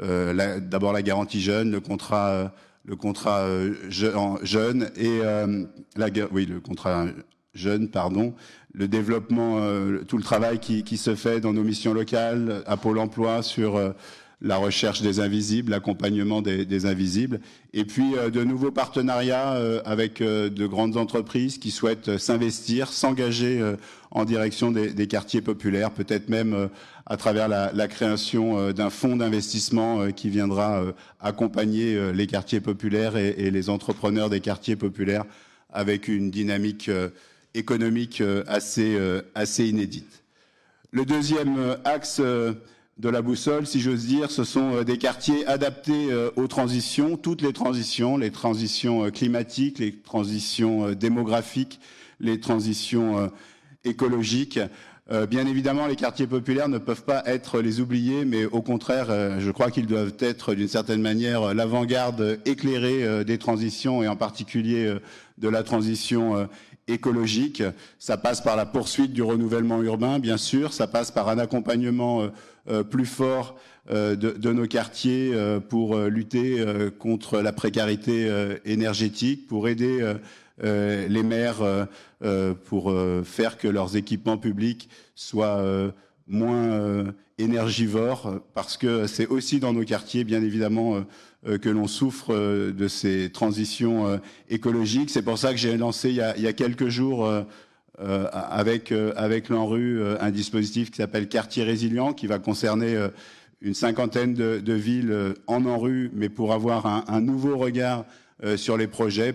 d'abord 0.00 0.92
la 0.92 1.02
garantie 1.02 1.40
jeune, 1.40 1.70
le 1.70 1.80
contrat 1.80 2.50
le 2.84 2.96
contrat 2.96 3.40
euh, 3.40 3.74
jeune 4.42 4.90
et 4.96 5.20
euh, 5.22 5.64
la, 5.96 6.08
oui, 6.32 6.46
le 6.46 6.60
contrat 6.60 7.06
jeune, 7.54 7.88
pardon, 7.88 8.34
le 8.72 8.88
développement, 8.88 9.58
euh, 9.58 10.02
tout 10.06 10.16
le 10.16 10.22
travail 10.22 10.58
qui, 10.60 10.84
qui, 10.84 10.96
se 10.96 11.14
fait 11.14 11.40
dans 11.40 11.52
nos 11.52 11.64
missions 11.64 11.92
locales, 11.92 12.62
à 12.66 12.76
Pôle 12.76 12.98
Emploi 12.98 13.42
sur 13.42 13.94
la 14.42 14.56
recherche 14.56 15.02
des 15.02 15.20
invisibles, 15.20 15.70
l'accompagnement 15.70 16.40
des, 16.40 16.86
invisibles, 16.86 17.40
et 17.74 17.84
puis 17.84 18.14
euh, 18.16 18.30
de 18.30 18.42
nouveaux 18.42 18.70
partenariats 18.70 19.52
euh, 19.54 19.82
avec 19.84 20.22
de 20.22 20.66
grandes 20.66 20.96
entreprises 20.96 21.58
qui 21.58 21.70
souhaitent 21.70 22.16
s'investir, 22.16 22.88
s'engager 22.88 23.60
en 24.10 24.24
direction 24.24 24.70
des, 24.70 25.06
quartiers 25.06 25.42
populaires, 25.42 25.90
peut-être 25.90 26.28
même 26.28 26.68
à 27.06 27.16
travers 27.16 27.48
la, 27.48 27.70
la 27.72 27.88
création 27.88 28.72
d'un 28.72 28.90
fonds 28.90 29.16
d'investissement 29.16 30.10
qui 30.12 30.30
viendra 30.30 30.84
accompagner 31.20 32.12
les 32.12 32.26
quartiers 32.26 32.60
populaires 32.60 33.16
et, 33.16 33.34
et, 33.38 33.50
les 33.50 33.70
entrepreneurs 33.70 34.30
des 34.30 34.40
quartiers 34.40 34.76
populaires 34.76 35.24
avec 35.72 36.08
une 36.08 36.30
dynamique 36.30 36.90
économique 37.54 38.22
assez, 38.46 38.98
assez 39.34 39.68
inédite. 39.68 40.22
Le 40.92 41.04
deuxième 41.04 41.76
axe 41.84 42.20
de 43.00 43.08
la 43.08 43.22
boussole, 43.22 43.66
si 43.66 43.80
j'ose 43.80 44.06
dire. 44.06 44.30
Ce 44.30 44.44
sont 44.44 44.82
des 44.82 44.98
quartiers 44.98 45.46
adaptés 45.46 46.08
aux 46.36 46.46
transitions, 46.46 47.16
toutes 47.16 47.42
les 47.42 47.52
transitions, 47.52 48.16
les 48.16 48.30
transitions 48.30 49.10
climatiques, 49.10 49.78
les 49.78 49.96
transitions 49.96 50.92
démographiques, 50.92 51.80
les 52.20 52.38
transitions 52.38 53.30
écologiques. 53.84 54.60
Euh, 55.12 55.26
bien 55.26 55.44
évidemment, 55.46 55.88
les 55.88 55.96
quartiers 55.96 56.28
populaires 56.28 56.68
ne 56.68 56.78
peuvent 56.78 57.02
pas 57.02 57.24
être 57.26 57.60
les 57.60 57.80
oubliés, 57.80 58.24
mais 58.24 58.44
au 58.44 58.62
contraire, 58.62 59.06
euh, 59.10 59.40
je 59.40 59.50
crois 59.50 59.72
qu'ils 59.72 59.86
doivent 59.86 60.14
être 60.20 60.54
d'une 60.54 60.68
certaine 60.68 61.02
manière 61.02 61.52
l'avant-garde 61.52 62.38
éclairée 62.44 63.02
euh, 63.02 63.24
des 63.24 63.36
transitions 63.36 64.04
et 64.04 64.08
en 64.08 64.14
particulier 64.14 64.94
de 65.38 65.48
la 65.48 65.64
transition. 65.64 66.48
Ça 67.98 68.16
passe 68.16 68.40
par 68.40 68.56
la 68.56 68.66
poursuite 68.66 69.12
du 69.12 69.22
renouvellement 69.22 69.82
urbain, 69.82 70.18
bien 70.18 70.36
sûr. 70.36 70.72
Ça 70.72 70.86
passe 70.86 71.10
par 71.10 71.28
un 71.28 71.38
accompagnement 71.38 72.28
plus 72.90 73.06
fort 73.06 73.56
de, 73.88 74.14
de, 74.14 74.52
nos 74.52 74.66
quartiers 74.66 75.32
pour 75.68 75.98
lutter 75.98 76.64
contre 76.98 77.40
la 77.40 77.52
précarité 77.52 78.30
énergétique, 78.64 79.46
pour 79.46 79.68
aider 79.68 80.16
euh, 80.62 81.08
les 81.08 81.22
maires 81.22 81.62
euh, 81.62 81.86
euh, 82.22 82.52
pour 82.52 82.92
faire 83.24 83.56
que 83.56 83.68
leurs 83.68 83.96
équipements 83.96 84.36
publics 84.36 84.88
soient 85.14 85.62
moins 86.26 87.04
énergivores, 87.38 88.40
parce 88.54 88.76
que 88.76 89.06
c'est 89.06 89.26
aussi 89.26 89.58
dans 89.58 89.72
nos 89.72 89.84
quartiers, 89.84 90.24
bien 90.24 90.42
évidemment, 90.42 91.04
que 91.44 91.68
l'on 91.70 91.86
souffre 91.86 92.34
de 92.70 92.88
ces 92.88 93.30
transitions 93.30 94.20
écologiques. 94.50 95.08
C'est 95.10 95.22
pour 95.22 95.38
ça 95.38 95.52
que 95.52 95.58
j'ai 95.58 95.76
lancé 95.76 96.10
il 96.10 96.16
y, 96.16 96.46
a, 96.46 96.52
quelques 96.52 96.88
jours 96.88 97.26
avec 97.98 98.92
avec 98.92 99.48
l'ANRU 99.48 100.02
un 100.20 100.30
dispositif 100.30 100.90
qui 100.90 100.98
s'appelle 100.98 101.28
Quartier 101.28 101.64
résilient, 101.64 102.12
qui 102.12 102.26
va 102.26 102.38
concerner 102.38 103.08
une 103.62 103.72
cinquantaine 103.72 104.34
de, 104.34 104.72
villes 104.74 105.34
en 105.46 105.64
ANRU, 105.64 106.10
mais 106.12 106.28
pour 106.28 106.52
avoir 106.52 106.84
un, 106.84 107.04
un 107.08 107.22
nouveau 107.22 107.56
regard 107.56 108.04
sur 108.56 108.76
les 108.76 108.86
projets 108.86 109.34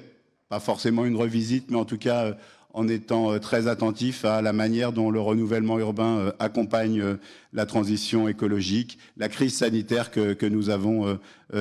pas 0.50 0.60
forcément 0.60 1.06
une 1.06 1.16
revisite, 1.16 1.72
mais 1.72 1.78
en 1.78 1.86
tout 1.86 1.98
cas 1.98 2.26
euh, 2.26 2.34
en 2.76 2.90
étant 2.90 3.32
euh, 3.32 3.40
très 3.40 3.68
attentif 3.68 4.26
à 4.26 4.42
la 4.42 4.52
manière 4.52 4.92
dont 4.92 5.10
le 5.10 5.20
renouvellement 5.22 5.80
urbain 5.80 6.18
euh, 6.18 6.32
accompagne 6.40 7.18
la 7.54 7.66
transition 7.66 8.28
écologique, 8.28 9.00
la 9.16 9.30
crise 9.30 9.56
sanitaire 9.56 10.12
que, 10.12 10.46
nous 10.46 10.70
avons 10.70 11.18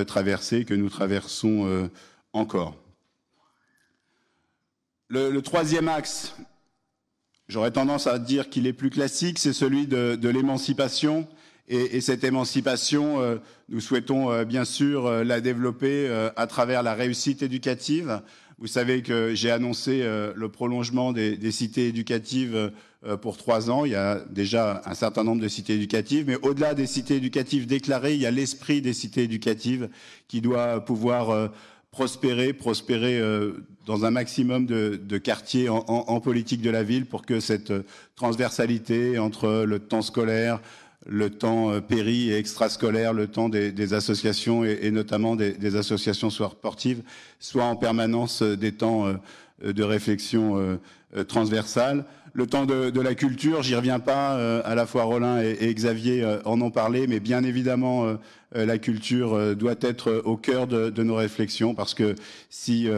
traversée, 0.07 0.65
que 0.65 0.75
nous 0.75 0.91
traversons 0.91 1.89
encore. 2.33 2.75
Le, 5.09 5.39
troisième 5.41 5.89
axe, 5.89 6.35
j'aurais 7.49 7.71
tendance 7.71 8.09
à 8.09 8.19
dire 8.19 8.51
qu'il 8.51 8.67
est 8.67 8.73
plus 8.73 8.91
classique, 8.91 9.39
c'est 9.39 9.53
celui 9.53 9.87
de, 9.87 10.29
l'émancipation. 10.29 11.29
Et, 11.69 12.01
cette 12.01 12.25
émancipation, 12.25 13.41
nous 13.69 13.81
souhaitons 13.81 14.43
bien 14.43 14.65
sûr 14.65 15.25
la 15.25 15.41
développer 15.41 16.09
à 16.35 16.47
travers 16.49 16.83
la 16.83 16.95
réussite 16.95 17.43
éducative, 17.43 18.21
vous 18.59 18.67
savez 18.67 19.03
que 19.03 19.35
j'ai 19.35 19.51
annoncé 19.51 20.01
euh, 20.03 20.33
le 20.37 20.49
prolongement 20.49 21.13
des, 21.13 21.51
cités 21.51 21.89
éducatives 21.89 22.73
euh, 23.05 23.17
pour 23.17 23.37
trois 23.37 23.71
ans. 23.71 23.85
Il 23.85 23.93
y 23.93 23.97
a 23.97 24.21
déjà 24.31 24.83
un 24.87 24.95
certain 24.95 25.25
nombre 25.25 25.43
de 25.43 25.49
cités 25.49 25.75
éducatives, 25.75 26.25
mais 26.27 26.37
au-delà 26.43 26.75
des 26.75 26.87
cités 26.87 27.17
éducatives 27.17 27.67
déclarées, 27.67 28.15
il 28.15 28.21
y 28.21 28.27
a 28.27 28.31
l'esprit 28.31 28.81
des 28.81 28.93
cités 28.93 29.25
éducatives 29.25 29.89
qui 30.29 30.41
doit 30.41 30.85
pouvoir 30.85 31.31
euh, 31.31 31.49
prospérer, 31.91 32.53
prospérer 32.53 33.21
dans 33.87 34.05
un 34.05 34.11
maximum 34.11 34.67
de, 34.67 35.19
quartiers 35.19 35.69
en, 35.69 36.21
politique 36.21 36.61
de 36.61 36.71
la 36.71 36.83
ville 36.83 37.07
pour 37.07 37.25
que 37.25 37.39
cette 37.39 37.73
transversalité 38.17 39.17
entre 39.21 39.65
le 39.65 39.79
temps 39.79 40.03
scolaire, 40.03 40.61
le 41.07 41.31
temps 41.31 41.71
euh, 41.71 41.81
péri 41.81 42.31
et 42.31 42.39
extrascolaire, 42.39 43.13
le 43.13 43.27
temps 43.27 43.49
des, 43.49 43.73
des 43.73 43.95
associations 43.95 44.65
et, 44.65 44.79
et 44.83 44.91
notamment 44.91 45.37
des, 45.37 45.53
des, 45.53 45.77
associations 45.77 46.31
sportives, 46.31 47.03
soit 47.41 47.65
en 47.65 47.77
permanence 47.77 48.43
euh, 48.43 48.57
des 48.57 48.73
temps 48.73 49.07
euh, 49.07 49.73
de 49.73 49.83
réflexion 49.83 50.79
transversale. 51.29 52.05
Le 52.33 52.47
temps 52.47 52.67
de, 52.67 52.91
de 52.91 53.01
la 53.01 53.15
culture, 53.15 53.63
j'y 53.63 53.77
reviens 53.77 54.01
pas, 54.01 54.35
à 54.63 54.75
la 54.75 54.85
fois 54.85 55.05
Rollin 55.05 55.41
et, 55.41 55.57
et, 55.61 55.73
Xavier 55.73 56.27
en 56.45 56.61
ont 56.61 56.73
parlé, 56.73 57.07
mais 57.07 57.21
bien 57.21 57.45
évidemment, 57.45 58.19
la 58.53 58.79
culture 58.79 59.55
doit 59.55 59.77
être 59.81 60.23
au 60.25 60.37
cœur 60.37 60.67
de, 60.67 60.91
de 60.91 61.03
nos 61.05 61.15
réflexions, 61.15 61.73
parce 61.75 61.95
que 61.95 62.17
si 62.51 62.89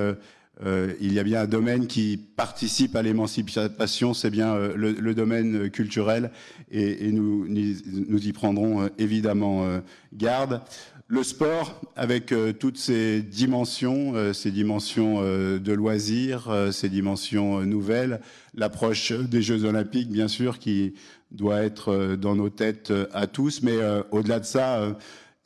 euh, 0.64 0.94
il 1.00 1.12
y 1.12 1.18
a 1.18 1.22
bien 1.22 1.42
un 1.42 1.46
domaine 1.46 1.86
qui 1.86 2.16
participe 2.16 2.96
à 2.96 3.02
l'émancipation, 3.02 4.14
c'est 4.14 4.30
bien 4.30 4.54
euh, 4.54 4.72
le, 4.75 5.14
domaine 5.14 5.70
culturel, 5.70 6.30
et, 6.70 7.12
nous, 7.12 7.46
nous, 7.48 8.26
y 8.26 8.32
prendrons 8.32 8.82
euh, 8.82 8.88
évidemment 8.98 9.66
euh, 9.66 9.80
garde. 10.14 10.62
Le 11.08 11.22
sport, 11.22 11.80
avec 11.94 12.32
euh, 12.32 12.52
toutes 12.52 12.78
ses 12.78 13.20
dimensions, 13.22 14.32
ces 14.32 14.50
dimensions 14.50 15.20
de 15.22 15.72
loisirs, 15.72 16.50
ces 16.72 16.88
dimensions 16.88 17.60
nouvelles, 17.60 18.20
l'approche 18.54 19.12
des 19.12 19.42
Jeux 19.42 19.64
olympiques, 19.64 20.08
bien 20.08 20.26
sûr, 20.26 20.58
qui 20.58 20.94
doit 21.30 21.62
être 21.62 22.16
dans 22.16 22.34
nos 22.34 22.50
têtes 22.50 22.92
à 23.12 23.26
tous, 23.26 23.62
mais 23.62 23.76
au-delà 24.10 24.40
de 24.40 24.44
ça, 24.44 24.96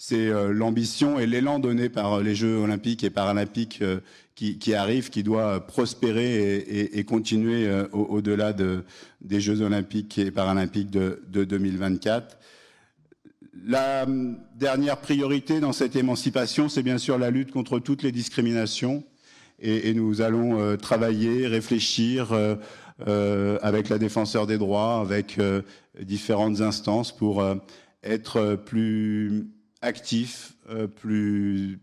c'est 0.02 0.30
l'ambition 0.50 1.18
et 1.18 1.26
l'élan 1.26 1.58
donné 1.58 1.90
par 1.90 2.20
les 2.20 2.34
Jeux 2.34 2.56
olympiques 2.56 3.04
et 3.04 3.10
paralympiques 3.10 3.82
qui, 4.40 4.56
qui, 4.58 4.72
arrive, 4.72 5.10
qui 5.10 5.22
doit 5.22 5.66
prospérer 5.66 6.56
et, 6.56 6.98
et, 6.98 7.04
continuer 7.04 7.68
euh, 7.68 7.86
au-delà 7.92 8.54
de, 8.54 8.84
des 9.20 9.38
Jeux 9.38 9.60
olympiques 9.60 10.16
et 10.16 10.30
paralympiques 10.30 10.90
de, 10.90 11.22
de 11.28 11.44
2024. 11.44 12.38
La 13.66 14.04
hum, 14.04 14.38
dernière 14.54 14.96
priorité 14.96 15.60
dans 15.60 15.74
cette 15.74 15.94
émancipation, 15.94 16.70
c'est 16.70 16.82
bien 16.82 16.96
sûr 16.96 17.18
la 17.18 17.30
lutte 17.30 17.52
contre 17.52 17.80
toutes 17.80 18.02
les 18.02 18.12
discriminations. 18.12 19.04
Et, 19.58 19.90
et 19.90 19.92
nous 19.92 20.22
allons 20.22 20.58
euh, 20.58 20.78
travailler, 20.78 21.46
réfléchir 21.46 22.32
euh, 22.32 22.54
euh, 23.06 23.58
avec 23.60 23.90
la 23.90 23.98
défenseur 23.98 24.46
des 24.46 24.56
droits, 24.56 25.00
avec 25.00 25.38
euh, 25.38 25.60
différentes 26.00 26.62
instances 26.62 27.14
pour 27.14 27.42
euh, 27.42 27.56
être 28.02 28.54
plus 28.54 29.48
actifs, 29.82 30.54
plus 30.96 31.78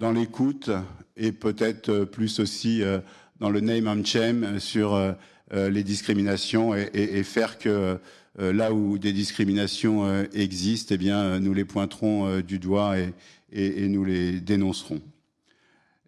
dans 0.00 0.12
l'écoute 0.12 0.70
et 1.16 1.30
peut-être 1.30 2.04
plus 2.04 2.40
aussi 2.40 2.82
euh, 2.82 2.98
dans 3.38 3.50
le 3.50 3.60
name 3.60 3.86
and 3.86 4.04
shame 4.04 4.58
sur 4.58 4.94
euh, 4.94 5.12
euh, 5.52 5.68
les 5.68 5.84
discriminations 5.84 6.74
et, 6.74 7.22
faire 7.22 7.58
que 7.58 7.98
là 8.38 8.72
où 8.72 8.96
des 8.96 9.12
discriminations 9.12 10.24
existent, 10.32 10.94
eh 10.94 10.98
bien, 10.98 11.40
nous 11.40 11.52
les 11.52 11.64
pointerons 11.64 12.40
du 12.40 12.58
doigt 12.58 12.94
et, 13.52 13.88
nous 13.88 14.04
les 14.04 14.40
dénoncerons. 14.40 15.00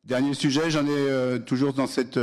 Dernier 0.05 0.33
sujet, 0.33 0.71
j'en 0.71 0.87
ai 0.87 1.41
toujours 1.45 1.73
dans 1.73 1.89
cette 1.89 2.19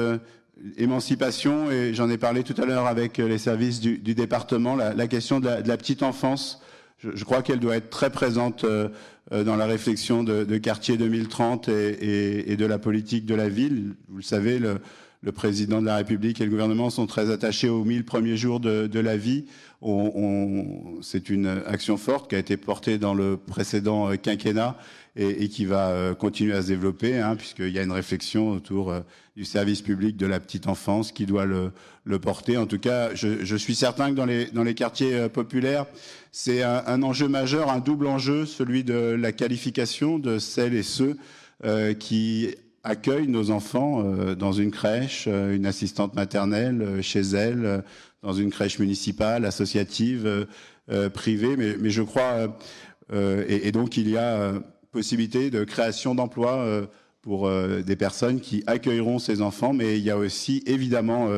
émancipation 0.78 1.70
et 1.70 1.94
j'en 1.94 2.10
ai 2.10 2.18
parlé 2.18 2.44
tout 2.44 2.60
à 2.60 2.66
l'heure 2.66 2.88
avec 2.88 3.18
les 3.18 3.38
services 3.38 3.82
du, 3.82 3.98
département, 4.16 4.76
la, 4.76 5.08
question 5.08 5.42
de 5.42 5.50
la 5.50 5.78
petite 5.78 6.02
enfance. 6.02 6.62
Je, 7.00 7.10
je 7.14 7.26
crois 7.26 7.42
qu'elle 7.42 7.60
doit 7.60 7.76
être 7.76 7.90
très 7.90 8.10
présente 8.10 8.64
euh, 8.64 8.90
dans 9.32 9.56
la 9.56 9.66
réflexion 9.66 10.24
de, 10.24 10.44
de 10.44 10.58
quartier 10.58 10.98
2030 10.98 11.70
et, 11.70 11.72
et, 11.72 12.52
et, 12.52 12.58
de 12.58 12.66
la 12.66 12.80
politique 12.80 13.26
de 13.26 13.36
la 13.36 13.50
ville. 13.50 13.96
Vous 14.10 14.18
le 14.18 14.24
savez, 14.24 14.60
le, 14.60 14.80
le, 15.22 15.32
président 15.32 15.82
de 15.82 15.86
la 15.86 15.98
République 15.98 16.42
et 16.42 16.46
le 16.46 16.50
gouvernement 16.50 16.90
sont 16.90 17.08
très 17.08 17.32
attachés 17.32 17.70
aux 17.70 17.84
1000 17.84 18.06
premiers 18.06 18.38
jours 18.38 18.60
de, 18.60 18.88
de 18.88 19.00
la 19.00 19.18
vie. 19.18 19.46
On, 19.82 20.12
on, 20.16 21.02
C'est 21.02 21.30
une 21.30 21.48
action 21.66 21.98
forte 21.98 22.30
qui 22.30 22.36
a 22.36 22.40
été 22.40 22.58
portée 22.58 22.98
dans 22.98 23.14
le 23.14 23.38
précédent 23.38 24.12
euh, 24.12 24.16
quinquennat 24.16 24.78
et, 25.16 25.44
et 25.44 25.50
qui 25.50 25.66
va 25.66 25.90
euh, 25.90 26.16
continuer 26.16 26.54
à 26.54 26.62
se 26.62 26.68
développer, 26.68 27.20
hein, 27.20 27.36
puisqu'il 27.36 27.70
y 27.70 27.80
a 27.80 27.84
une 27.84 27.92
réflexion 27.92 28.52
autour 28.52 28.94
du 29.36 29.46
service 29.46 29.82
public 29.82 30.18
de 30.18 30.26
la 30.26 30.40
petite 30.40 30.68
enfance 30.68 31.12
qui 31.12 31.26
doit 31.26 31.46
le, 31.46 31.72
le 32.04 32.20
porter. 32.20 32.58
En 32.58 32.66
tout 32.66 32.80
cas, 32.80 33.14
je, 33.16 33.44
je, 33.46 33.56
suis 33.56 33.76
certain 33.76 34.10
que 34.12 34.16
dans 34.16 34.26
les, 34.26 34.46
dans 34.48 34.64
les 34.64 34.74
quartiers 34.74 35.30
populaires, 35.30 35.86
c'est 36.32 36.64
un, 36.64 36.84
un, 36.86 37.04
enjeu 37.04 37.28
majeur, 37.28 37.70
un 37.70 37.80
double 37.80 38.08
enjeu, 38.08 38.46
celui 38.46 38.84
de 38.84 38.94
la 38.94 39.32
qualification 39.32 40.20
de 40.20 40.40
celles 40.40 40.76
et 40.76 40.84
ceux 40.84 41.18
euh, 41.66 41.94
qui 41.94 42.56
accueillent 42.84 43.28
nos 43.28 43.52
enfants 43.52 44.04
euh, 44.04 44.36
dans 44.36 44.52
une 44.52 44.72
crèche, 44.72 45.26
euh, 45.28 45.56
une 45.56 45.66
assistante 45.66 46.16
maternelle 46.16 46.82
euh, 46.82 47.02
chez 47.02 47.22
elle, 47.22 47.84
dans 48.22 48.34
une 48.34 48.50
crèche 48.50 48.80
municipale, 48.80 49.46
associative, 49.46 50.48
privée. 51.14 51.56
Mais, 51.56 51.90
je 51.90 52.02
crois, 52.02 52.58
et, 53.14 53.72
donc 53.72 53.96
il 53.96 54.10
y 54.10 54.18
a 54.18 54.54
possibilité 54.92 55.50
de 55.50 55.64
création 55.64 56.16
d'emplois 56.16 56.90
pour 57.22 57.50
des 57.50 57.96
personnes 57.96 58.42
qui 58.42 58.62
accueilleront 58.68 59.20
ces 59.20 59.42
enfants, 59.42 59.72
mais 59.72 59.98
il 59.98 60.04
y 60.04 60.10
a 60.10 60.18
aussi 60.18 60.64
évidemment 60.66 61.30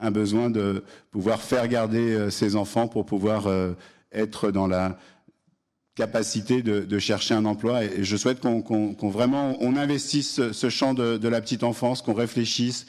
un 0.00 0.10
besoin 0.10 0.48
de 0.48 0.82
pouvoir 1.10 1.42
faire 1.42 1.68
garder 1.68 2.30
ces 2.30 2.56
enfants 2.56 2.88
pour 2.88 3.04
pouvoir 3.04 3.46
être 4.12 4.50
dans 4.50 4.66
la 4.66 4.96
capacité 5.94 6.62
de, 6.62 6.80
de 6.80 6.98
chercher 6.98 7.34
un 7.34 7.44
emploi. 7.44 7.84
Et, 7.84 8.04
je 8.04 8.16
souhaite 8.16 8.40
qu'on 8.40 8.62
qu 8.62 8.96
qu 8.96 9.08
vraiment 9.08 9.56
on 9.60 9.76
investisse 9.76 10.52
ce, 10.52 10.68
champ 10.70 10.94
de, 10.94 11.16
de, 11.16 11.28
la 11.28 11.40
petite 11.40 11.62
enfance, 11.62 12.02
qu'on 12.02 12.14
réfléchisse 12.14 12.86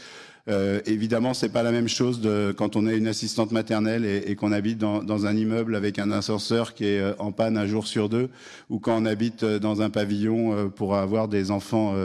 Euh, 0.50 0.81
évidemment, 0.86 1.34
c'est 1.34 1.50
pas 1.50 1.63
la 1.63 1.72
même 1.72 1.88
chose 1.88 2.20
de, 2.20 2.53
quand 2.58 2.75
on 2.75 2.88
est 2.88 2.98
une 2.98 3.08
assistante 3.08 3.51
maternelle 3.51 4.05
et, 4.05 4.36
qu'on 4.36 4.51
habite 4.51 4.77
dans, 4.79 5.25
un 5.25 5.36
immeuble 5.36 5.75
avec 5.75 6.00
un 6.00 6.12
ascenseur 6.12 6.74
qui 6.74 6.86
est 6.86 7.00
euh, 7.00 7.13
en 7.20 7.31
panne 7.31 7.58
un 7.58 7.67
jour 7.67 7.86
sur 7.86 8.10
deux, 8.10 8.29
ou 8.70 8.79
quand 8.79 8.98
on 8.98 9.05
habite 9.05 9.43
euh, 9.43 9.60
dans 9.60 9.81
un 9.81 9.89
pavillon 9.89 10.70
pour 10.72 10.96
avoir 10.96 11.27
des 11.27 11.51
enfants 11.51 11.96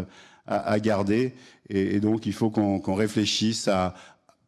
à, 0.46 0.80
garder. 0.80 1.34
Et, 1.70 2.00
donc, 2.00 2.26
il 2.26 2.32
faut 2.32 2.50
qu'on 2.50 2.94
réfléchisse 2.94 3.68
à 3.68 3.94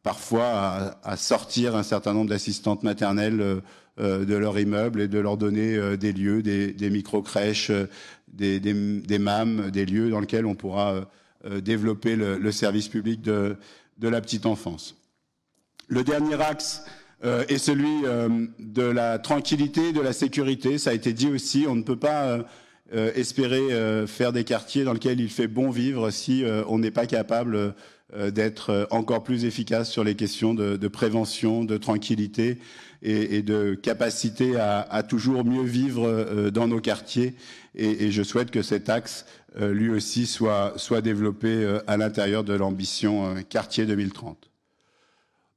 parfois 0.02 0.96
à, 1.02 1.16
sortir 1.16 1.76
un 1.76 1.82
certain 1.82 2.12
nombre 2.12 2.30
d'assistantes 2.30 2.82
maternelles 2.82 3.62
de 3.98 4.34
leur 4.34 4.58
immeuble 4.58 5.00
et 5.00 5.08
de 5.08 5.18
leur 5.18 5.36
donner 5.36 5.96
des 5.96 6.12
lieux, 6.12 6.42
des, 6.42 6.90
micro-crèches, 6.90 7.72
des, 8.32 8.60
des, 8.60 9.18
MAM, 9.18 9.70
des 9.70 9.86
lieux 9.86 10.10
dans 10.10 10.20
lesquels 10.20 10.46
on 10.46 10.54
pourra 10.54 11.10
développer 11.62 12.16
le 12.16 12.52
service 12.52 12.88
public 12.88 13.20
de, 13.22 13.56
de 13.98 14.08
la 14.08 14.20
petite 14.20 14.46
enfance. 14.46 14.96
Le 15.88 16.04
dernier 16.04 16.40
axe 16.40 16.84
euh, 17.24 17.44
est 17.48 17.58
celui 17.58 18.04
euh, 18.04 18.46
de 18.58 18.82
la 18.82 19.18
tranquillité, 19.18 19.92
de 19.92 20.00
la 20.00 20.12
sécurité. 20.12 20.78
Ça 20.78 20.90
a 20.90 20.92
été 20.92 21.12
dit 21.12 21.28
aussi, 21.28 21.66
on 21.68 21.74
ne 21.74 21.82
peut 21.82 21.98
pas 21.98 22.38
euh, 22.94 23.12
espérer 23.14 24.06
faire 24.06 24.32
des 24.32 24.44
quartiers 24.44 24.84
dans 24.84 24.92
lesquels 24.92 25.20
il 25.20 25.30
fait 25.30 25.48
bon 25.48 25.70
vivre 25.70 26.10
si 26.10 26.44
on 26.66 26.78
n'est 26.78 26.90
pas 26.90 27.06
capable 27.06 27.74
d'être 28.32 28.88
encore 28.90 29.22
plus 29.22 29.44
efficace 29.44 29.90
sur 29.90 30.02
les 30.02 30.14
questions 30.14 30.54
de, 30.54 30.88
prévention, 30.88 31.64
de 31.64 31.76
tranquillité 31.76 32.58
et, 33.02 33.42
de 33.42 33.74
capacité 33.74 34.56
à, 34.56 35.02
toujours 35.06 35.44
mieux 35.44 35.62
vivre 35.62 36.50
dans 36.50 36.66
nos 36.68 36.80
quartiers. 36.80 37.34
Et, 37.74 38.10
je 38.10 38.22
souhaite 38.22 38.50
que 38.50 38.62
cet 38.62 38.88
axe, 38.88 39.26
lui 39.60 39.90
aussi, 39.90 40.24
soit, 40.26 40.72
soit 40.76 41.02
développé 41.02 41.78
à 41.86 41.98
l'intérieur 41.98 42.44
de 42.44 42.54
l'ambition 42.54 43.34
quartier 43.50 43.84
2030. 43.84 44.48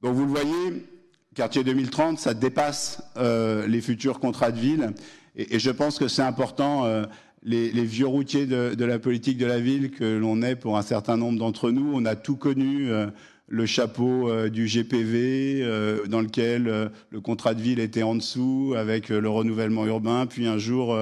Donc 0.02 0.14
vous 0.14 0.24
le 0.24 0.30
voyez, 0.30 0.86
quartier 1.34 1.64
2030, 1.64 2.18
ça 2.18 2.34
dépasse 2.34 3.02
les 3.16 3.80
futurs 3.80 4.20
contrats 4.20 4.52
de 4.52 4.60
ville. 4.60 4.92
Et, 5.36 5.58
je 5.58 5.70
pense 5.70 5.98
que 5.98 6.08
c'est 6.08 6.22
important 6.22 7.06
les, 7.44 7.84
vieux 7.84 8.06
routiers 8.06 8.46
de, 8.46 8.84
la 8.84 8.98
politique 8.98 9.38
de 9.38 9.46
la 9.46 9.58
ville 9.58 9.90
que 9.90 10.04
l'on 10.04 10.42
est 10.42 10.56
pour 10.56 10.76
un 10.76 10.82
certain 10.82 11.16
nombre 11.16 11.38
d'entre 11.38 11.70
nous. 11.70 11.92
On 11.94 12.04
a 12.04 12.16
tout 12.16 12.36
connu, 12.36 12.90
euh, 12.90 13.06
le 13.48 13.66
chapeau 13.66 14.30
euh, 14.30 14.48
du 14.48 14.66
GPV, 14.66 15.60
euh, 15.62 16.06
dans 16.06 16.20
lequel 16.20 16.90
le 17.10 17.20
contrat 17.20 17.54
de 17.54 17.60
ville 17.60 17.80
était 17.80 18.02
en 18.02 18.14
dessous, 18.14 18.74
avec 18.76 19.08
le 19.08 19.28
renouvellement 19.28 19.86
urbain, 19.86 20.26
puis 20.26 20.46
un 20.46 20.58
jour 20.58 20.96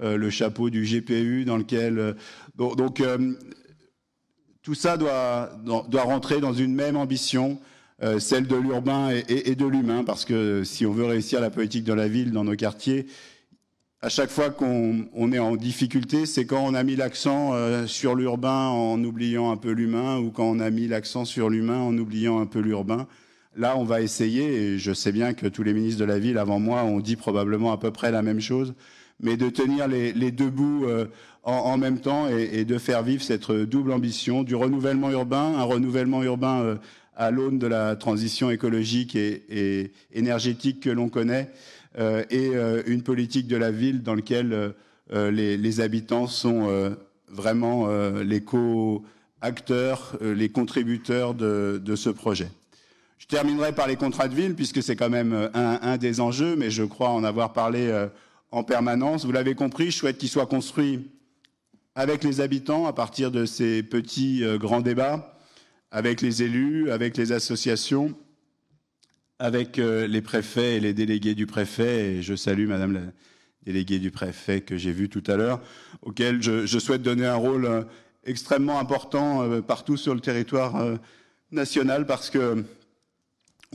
le 0.00 0.30
chapeau 0.30 0.70
du 0.70 0.84
GPU, 0.84 1.44
dans 1.44 1.56
lequel... 1.56 2.14
donc, 2.56 3.02
tout 4.62 4.74
ça 4.74 4.96
doit, 4.96 5.50
doit 5.88 6.02
rentrer 6.02 6.40
dans 6.40 6.54
une 6.54 6.74
même 6.74 6.96
ambition, 6.96 7.58
celle 8.18 8.46
de 8.46 8.56
l'urbain 8.56 9.10
et 9.28 9.54
de 9.54 9.66
l'humain, 9.66 10.04
parce 10.04 10.24
que 10.24 10.62
si 10.64 10.84
on 10.86 10.92
veut 10.92 11.04
réussir 11.04 11.40
la 11.40 11.50
politique 11.50 11.84
de 11.84 11.92
la 11.92 12.08
ville 12.08 12.32
dans 12.32 12.44
nos 12.44 12.56
quartiers, 12.56 13.06
à 14.04 14.10
chaque 14.10 14.28
fois 14.28 14.50
qu'on 14.50 15.32
est 15.32 15.38
en 15.38 15.56
difficulté, 15.56 16.26
c'est 16.26 16.44
quand 16.44 16.62
on 16.62 16.74
a 16.74 16.82
mis 16.82 16.94
l'accent 16.94 17.54
euh, 17.54 17.86
sur 17.86 18.14
l'urbain 18.14 18.68
en 18.68 19.02
oubliant 19.02 19.50
un 19.50 19.56
peu 19.56 19.70
l'humain, 19.70 20.18
ou 20.18 20.30
quand 20.30 20.44
on 20.44 20.60
a 20.60 20.68
mis 20.68 20.86
l'accent 20.88 21.24
sur 21.24 21.48
l'humain 21.48 21.78
en 21.78 21.96
oubliant 21.96 22.38
un 22.38 22.44
peu 22.44 22.58
l'urbain. 22.58 23.06
Là, 23.56 23.78
on 23.78 23.84
va 23.84 24.02
essayer, 24.02 24.44
et 24.44 24.78
je 24.78 24.92
sais 24.92 25.10
bien 25.10 25.32
que 25.32 25.46
tous 25.46 25.62
les 25.62 25.72
ministres 25.72 26.00
de 26.00 26.04
la 26.04 26.18
ville 26.18 26.36
avant 26.36 26.58
moi 26.58 26.84
ont 26.84 27.00
dit 27.00 27.16
probablement 27.16 27.72
à 27.72 27.78
peu 27.78 27.92
près 27.92 28.10
la 28.10 28.20
même 28.20 28.40
chose, 28.40 28.74
mais 29.20 29.38
de 29.38 29.48
tenir 29.48 29.88
les, 29.88 30.12
deux 30.32 30.50
bouts 30.50 30.84
euh, 30.84 31.06
en, 31.42 31.78
même 31.78 31.98
temps 31.98 32.28
et, 32.28 32.66
de 32.66 32.76
faire 32.76 33.02
vivre 33.02 33.22
cette 33.22 33.50
double 33.50 33.90
ambition 33.90 34.42
du 34.42 34.54
renouvellement 34.54 35.10
urbain, 35.12 35.54
un 35.56 35.62
renouvellement 35.62 36.22
urbain 36.22 36.60
euh, 36.60 36.76
à 37.16 37.30
l'aune 37.30 37.58
de 37.58 37.68
la 37.68 37.96
transition 37.96 38.50
écologique 38.50 39.16
et 39.16 39.92
énergétique 40.12 40.80
que 40.80 40.90
l'on 40.90 41.08
connaît, 41.08 41.48
euh, 41.48 41.48
et 41.96 42.50
euh, 42.54 42.82
une 42.86 43.02
politique 43.02 43.46
de 43.46 43.56
la 43.56 43.70
ville 43.70 44.02
dans 44.02 44.14
laquelle 44.14 44.74
euh, 45.12 45.30
les, 45.30 45.80
habitants 45.80 46.26
sont 46.26 46.96
vraiment 47.28 47.88
les 48.22 48.42
co-acteurs, 48.42 50.16
les 50.20 50.48
contributeurs 50.48 51.34
de, 51.34 51.94
ce 51.96 52.10
projet. 52.10 52.48
Je 53.18 53.26
terminerai 53.26 53.72
par 53.72 53.86
les 53.86 53.96
contrats 53.96 54.28
de 54.28 54.34
ville, 54.34 54.54
puisque 54.54 54.82
c'est 54.82 54.96
quand 54.96 55.10
même 55.10 55.50
un, 55.54 55.96
des 55.96 56.20
enjeux, 56.20 56.56
mais 56.56 56.70
je 56.70 56.82
crois 56.82 57.10
en 57.10 57.24
avoir 57.24 57.52
parlé 57.52 58.06
en 58.50 58.64
permanence. 58.64 59.24
Vous 59.24 59.32
l'avez 59.32 59.54
compris, 59.54 59.90
je 59.90 59.98
souhaite 59.98 60.18
qu'il 60.18 60.28
soit 60.28 60.46
construit 60.46 61.10
avec 61.94 62.24
les 62.24 62.40
habitants 62.40 62.86
à 62.86 62.92
partir 62.92 63.30
de 63.30 63.46
ces 63.46 63.82
petits 63.82 64.42
grands 64.58 64.80
débats, 64.80 65.36
avec 65.90 66.22
les 66.22 66.42
élus, 66.42 66.90
avec 66.90 67.16
les 67.16 67.32
associations, 67.32 68.14
avec 69.38 69.78
euh, 69.78 70.06
les 70.06 70.22
préfets 70.22 70.76
et 70.76 70.80
les 70.80 70.94
délégués 70.94 71.34
du 71.34 71.46
préfet, 71.46 72.16
et 72.16 72.22
je 72.22 72.34
salue 72.34 72.68
Madame 72.68 72.92
la 72.92 73.00
déléguée 73.64 73.98
du 73.98 74.10
préfet 74.10 74.60
que 74.60 74.76
j'ai 74.76 74.92
vue 74.92 75.08
tout 75.08 75.22
à 75.26 75.36
l'heure, 75.36 75.60
auquel 76.02 76.42
je, 76.42 76.78
souhaite 76.78 77.02
donner 77.02 77.26
un 77.26 77.34
rôle 77.34 77.64
euh, 77.64 77.82
extrêmement 78.24 78.78
important 78.78 79.42
euh, 79.42 79.60
partout 79.60 79.96
sur 79.96 80.14
le 80.14 80.20
territoire 80.20 80.98
national, 81.50 82.06
parce 82.06 82.30
que 82.30 82.64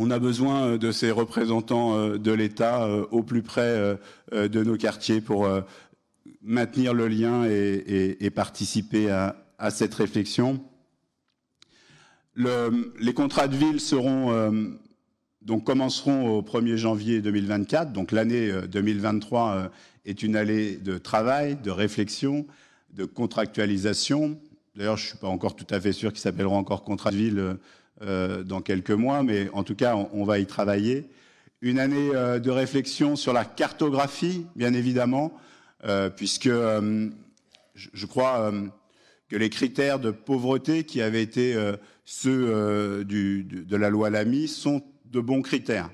on 0.01 0.11
a 0.11 0.19
besoin 0.19 0.77
de 0.77 0.93
ces 0.93 1.11
représentants 1.11 2.15
de 2.17 2.31
l'État 2.31 2.87
au 3.11 3.21
plus 3.21 3.41
près 3.41 3.97
de 4.31 4.63
nos 4.63 4.77
quartiers 4.77 5.19
pour 5.19 5.45
maintenir 6.41 6.93
le 6.93 7.09
lien 7.09 7.43
et, 7.43 8.29
participer 8.33 9.09
à, 9.09 9.71
cette 9.71 9.93
réflexion. 9.93 10.63
les 12.37 13.13
contrats 13.13 13.49
de 13.49 13.57
ville 13.57 13.81
seront 13.81 14.79
donc 15.41 15.63
commenceront 15.63 16.37
au 16.37 16.41
1er 16.41 16.75
janvier 16.75 17.21
2024. 17.21 17.93
Donc 17.93 18.11
l'année 18.11 18.51
2023 18.67 19.49
euh, 19.49 19.55
euh, 19.55 19.67
est 20.05 20.23
une 20.23 20.35
année 20.35 20.75
de 20.75 20.97
travail, 20.97 21.55
de 21.55 21.71
réflexion, 21.71 22.45
de 22.93 23.05
contractualisation. 23.05 24.37
D'ailleurs, 24.75 24.97
je 24.97 25.03
ne 25.03 25.07
suis 25.09 25.17
pas 25.17 25.27
encore 25.27 25.55
tout 25.55 25.67
à 25.69 25.79
fait 25.79 25.93
sûr 25.93 26.11
qu'ils 26.11 26.21
s'appelleront 26.21 26.57
encore 26.57 26.83
contrat 26.83 27.11
de 27.11 27.17
ville 27.17 27.57
euh, 28.01 28.43
dans 28.43 28.61
quelques 28.61 28.91
mois, 28.91 29.23
mais 29.23 29.49
en 29.53 29.63
tout 29.63 29.75
cas, 29.75 29.95
on, 29.95 30.23
va 30.23 30.39
y 30.39 30.45
travailler. 30.45 31.09
Une 31.61 31.79
année 31.79 32.11
de 32.11 32.49
réflexion 32.49 33.17
sur 33.17 33.33
la 33.33 33.43
cartographie, 33.43 34.45
bien 34.55 34.73
évidemment, 34.73 35.33
puisque 36.15 36.47
je, 36.47 38.05
crois 38.05 38.53
que 39.27 39.35
les 39.35 39.49
critères 39.49 39.99
de 39.99 40.11
pauvreté 40.11 40.85
qui 40.85 41.01
avaient 41.01 41.21
été 41.21 41.57
ceux 42.05 43.03
de 43.03 43.75
la 43.75 43.89
loi 43.89 44.09
Lamy 44.09 44.47
sont 44.47 44.81
de 45.09 45.19
bons 45.19 45.41
critères. 45.41 45.89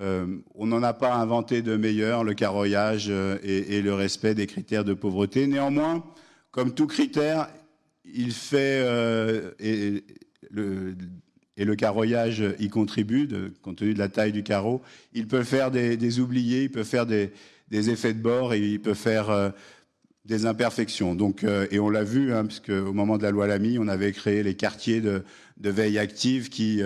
Euh, 0.00 0.38
on 0.54 0.66
n'en 0.66 0.82
a 0.82 0.92
pas 0.92 1.14
inventé 1.14 1.62
de 1.62 1.76
meilleurs, 1.76 2.24
le 2.24 2.34
carroyage 2.34 3.06
euh, 3.08 3.38
et, 3.42 3.80
le 3.80 3.94
respect 3.94 4.34
des 4.34 4.46
critères 4.46 4.84
de 4.84 4.94
pauvreté. 4.94 5.46
Néanmoins, 5.46 6.04
comme 6.50 6.74
tout 6.74 6.86
critère, 6.86 7.48
il 8.04 8.32
fait 8.32 8.82
euh, 8.82 9.52
et, 9.60 10.04
le, 10.50 10.96
et, 11.56 11.76
carroyage 11.76 12.42
y 12.58 12.68
contribue, 12.68 13.28
compte 13.62 13.76
tenu 13.76 13.94
de 13.94 13.98
la 13.98 14.08
taille 14.08 14.32
du 14.32 14.42
carreau. 14.42 14.82
Il 15.12 15.28
peut 15.28 15.44
faire 15.44 15.70
des, 15.70 16.18
oubliés, 16.18 16.64
il 16.64 16.70
peut 16.70 16.84
faire 16.84 17.06
des, 17.06 17.30
effets 17.70 18.14
de 18.14 18.20
bord 18.20 18.52
et 18.52 18.60
il 18.60 18.80
peut 18.80 18.94
faire 18.94 19.52
des 20.24 20.46
imperfections. 20.46 21.14
Donc, 21.14 21.44
et 21.70 21.78
on 21.78 21.88
l'a 21.88 22.04
vu, 22.04 22.32
hein, 22.32 22.46
puisque 22.46 22.70
au 22.70 22.92
moment 22.92 23.16
de 23.16 23.22
la 23.22 23.30
loi 23.30 23.46
Lamy, 23.46 23.78
on 23.78 23.88
avait 23.88 24.12
créé 24.12 24.42
les 24.42 24.54
quartiers 24.54 25.00
de 25.00 25.22
veille 25.58 25.98
active 25.98 26.50
qui 26.50 26.82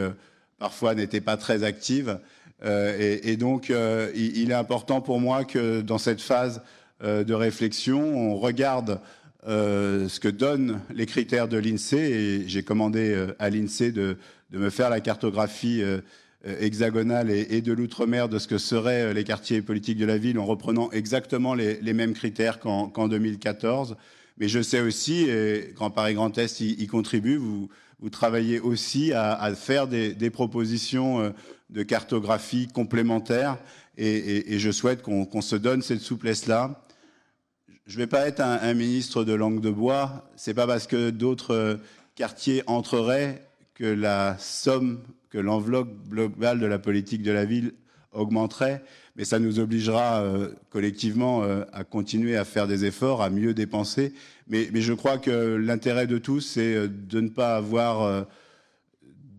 parfois 0.59 0.95
n'était 0.95 1.21
pas 1.21 1.37
très 1.37 1.65
active. 1.65 2.19
Euh, 2.65 3.19
et, 3.23 3.37
donc, 3.37 3.71
euh, 3.71 4.11
il, 4.15 4.51
est 4.51 4.55
important 4.55 5.01
pour 5.01 5.21
moi 5.21 5.45
que 5.45 5.81
dans 5.81 5.99
cette 5.99 6.21
phase 6.21 6.63
euh, 7.03 7.23
de 7.25 7.35
réflexion, 7.35 8.01
on 8.01 8.37
regarde 8.37 9.01
ce 9.47 10.21
que 10.21 10.29
donnent 10.29 10.81
les 10.93 11.07
critères 11.07 11.49
de 11.49 11.57
l'INSEE. 11.57 11.97
Et 11.97 12.49
j'ai 12.49 12.63
commandé 12.63 13.29
à 13.39 13.49
l'INSEE 13.49 13.93
de, 13.93 14.19
me 14.53 14.69
faire 14.69 14.91
la 14.91 15.01
cartographie 15.01 15.83
hexagonale 16.45 17.31
et, 17.31 17.63
de 17.63 17.73
l'outre-mer 17.73 18.29
de 18.29 18.39
ce 18.39 18.47
que 18.47 18.59
seraient 18.59 19.15
les 19.15 19.25
quartiers 19.25 19.63
politiques 19.63 19.97
de 19.97 20.05
la 20.05 20.19
ville 20.19 20.39
en 20.39 20.45
reprenant 20.45 20.91
exactement 20.91 21.55
les, 21.55 21.93
mêmes 21.95 22.13
critères 22.13 22.59
qu'en 22.59 23.09
2014. 23.09 23.97
Mais 24.37 24.49
je 24.49 24.61
sais 24.61 24.81
aussi, 24.81 25.31
et 25.31 25.73
Grand 25.75 25.91
Paris 25.91 26.13
Grand 26.13 26.37
Est 26.37 26.61
y, 26.61 26.73
y 26.73 26.87
contribue, 26.87 27.37
vous, 27.37 27.71
vous 28.01 28.11
travaillez 28.11 28.61
aussi 28.61 29.13
à, 29.13 29.53
faire 29.55 29.89
des, 29.89 30.31
propositions 30.31 31.21
euh, 31.21 31.31
de 31.71 31.83
cartographie 31.83 32.69
complémentaires 32.69 33.59
et, 33.97 34.59
je 34.59 34.71
souhaite 34.71 35.03
qu'on 35.03 35.41
se 35.41 35.57
donne 35.57 35.83
cette 35.83 36.01
souplesse-là. 36.01 36.81
Je 37.87 37.97
ne 37.97 38.03
vais 38.03 38.07
pas 38.07 38.29
être 38.29 38.41
un, 38.41 38.75
ministre 38.75 39.25
de 39.25 39.33
langue 39.33 39.61
de 39.61 39.71
bois. 39.71 40.31
C'est 40.37 40.55
pas 40.55 40.69
parce 40.69 40.87
que 40.87 41.11
d'autres 41.11 41.55
euh, 41.55 41.77
quartiers 42.15 42.63
entreraient 42.69 43.45
que 43.75 43.85
la 43.85 44.37
somme, 44.39 45.01
que 45.31 45.39
l'enveloppe 45.39 45.91
globale 46.09 46.61
de 46.61 46.67
la 46.67 46.79
politique 46.79 47.23
de 47.23 47.33
la 47.33 47.45
ville 47.45 47.75
augmenterait, 48.13 48.85
mais 49.17 49.25
ça 49.25 49.41
nous 49.41 49.59
obligera 49.59 50.23
euh, 50.23 50.51
collectivement 50.71 51.43
à 51.73 51.83
continuer 51.83 52.37
à 52.37 52.45
faire 52.45 52.69
des 52.69 52.85
efforts, 52.85 53.21
à 53.23 53.31
mieux 53.31 53.53
dépenser 53.53 54.15
mais, 54.49 54.69
je 54.75 54.93
crois 54.93 55.19
que 55.19 55.57
l'intérêt 55.57 56.07
de 56.07 56.19
tous, 56.19 56.41
c'est 56.41 56.75
euh, 56.75 56.89
de 56.89 57.21
ne 57.21 57.29
pas 57.29 57.57
avoir 57.57 58.03
euh, 58.03 58.23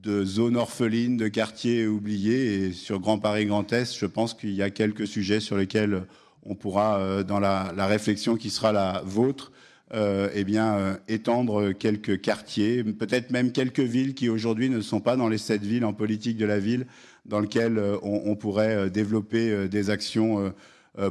de 0.03 0.23
zones 0.23 0.55
orphelines, 0.55 1.17
de 1.17 1.27
quartiers 1.27 1.87
oubliés. 1.87 2.65
Et 2.65 2.71
sur 2.71 2.99
Grand 2.99 3.19
Paris 3.19 3.45
Grand 3.45 3.71
Est, 3.73 3.97
je 3.97 4.05
pense 4.05 4.33
qu'il 4.33 4.53
y 4.53 4.61
a 4.61 4.69
quelques 4.69 5.07
sujets 5.07 5.39
sur 5.39 5.57
lesquels 5.57 6.03
on 6.43 6.55
pourra, 6.55 7.21
dans 7.23 7.39
la, 7.39 7.85
réflexion 7.85 8.37
qui 8.37 8.49
sera 8.49 8.71
la 8.71 9.03
vôtre, 9.05 9.51
euh, 9.91 10.29
eh 10.35 10.45
euh, 10.55 10.95
étendre 11.07 11.71
quelques 11.71 12.21
quartiers, 12.21 12.83
peut-être 12.83 13.31
même 13.31 13.51
quelques 13.51 13.79
villes 13.79 14.13
qui 14.13 14.29
aujourd'hui 14.29 14.69
ne 14.69 14.81
sont 14.81 14.99
pas 14.99 15.15
dans 15.15 15.27
les 15.27 15.39
sept 15.39 15.63
villes 15.63 15.83
en 15.83 15.93
politique 15.93 16.37
de 16.37 16.45
la 16.45 16.59
ville, 16.59 16.85
dans 17.25 17.39
lesquelles 17.39 17.79
euh, 17.79 17.97
on, 18.03 18.35
pourrait 18.35 18.75
euh, 18.75 18.89
développer 18.89 19.67
des 19.67 19.89
actions 19.89 20.53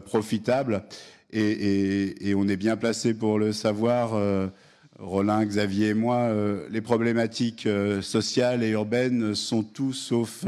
profitables. 0.04 0.84
Et, 1.32 2.34
on 2.36 2.48
est 2.48 2.56
bien 2.56 2.76
placé 2.76 3.14
pour 3.14 3.38
le 3.38 3.52
savoir. 3.52 4.12
Roland, 4.98 5.44
Xavier 5.44 5.88
et 5.88 5.94
moi, 5.94 6.30
les 6.70 6.80
problématiques 6.80 7.68
sociales 8.00 8.62
et 8.62 8.70
urbaines 8.70 9.34
sont 9.34 9.62
tout 9.62 9.92
sauf 9.92 10.44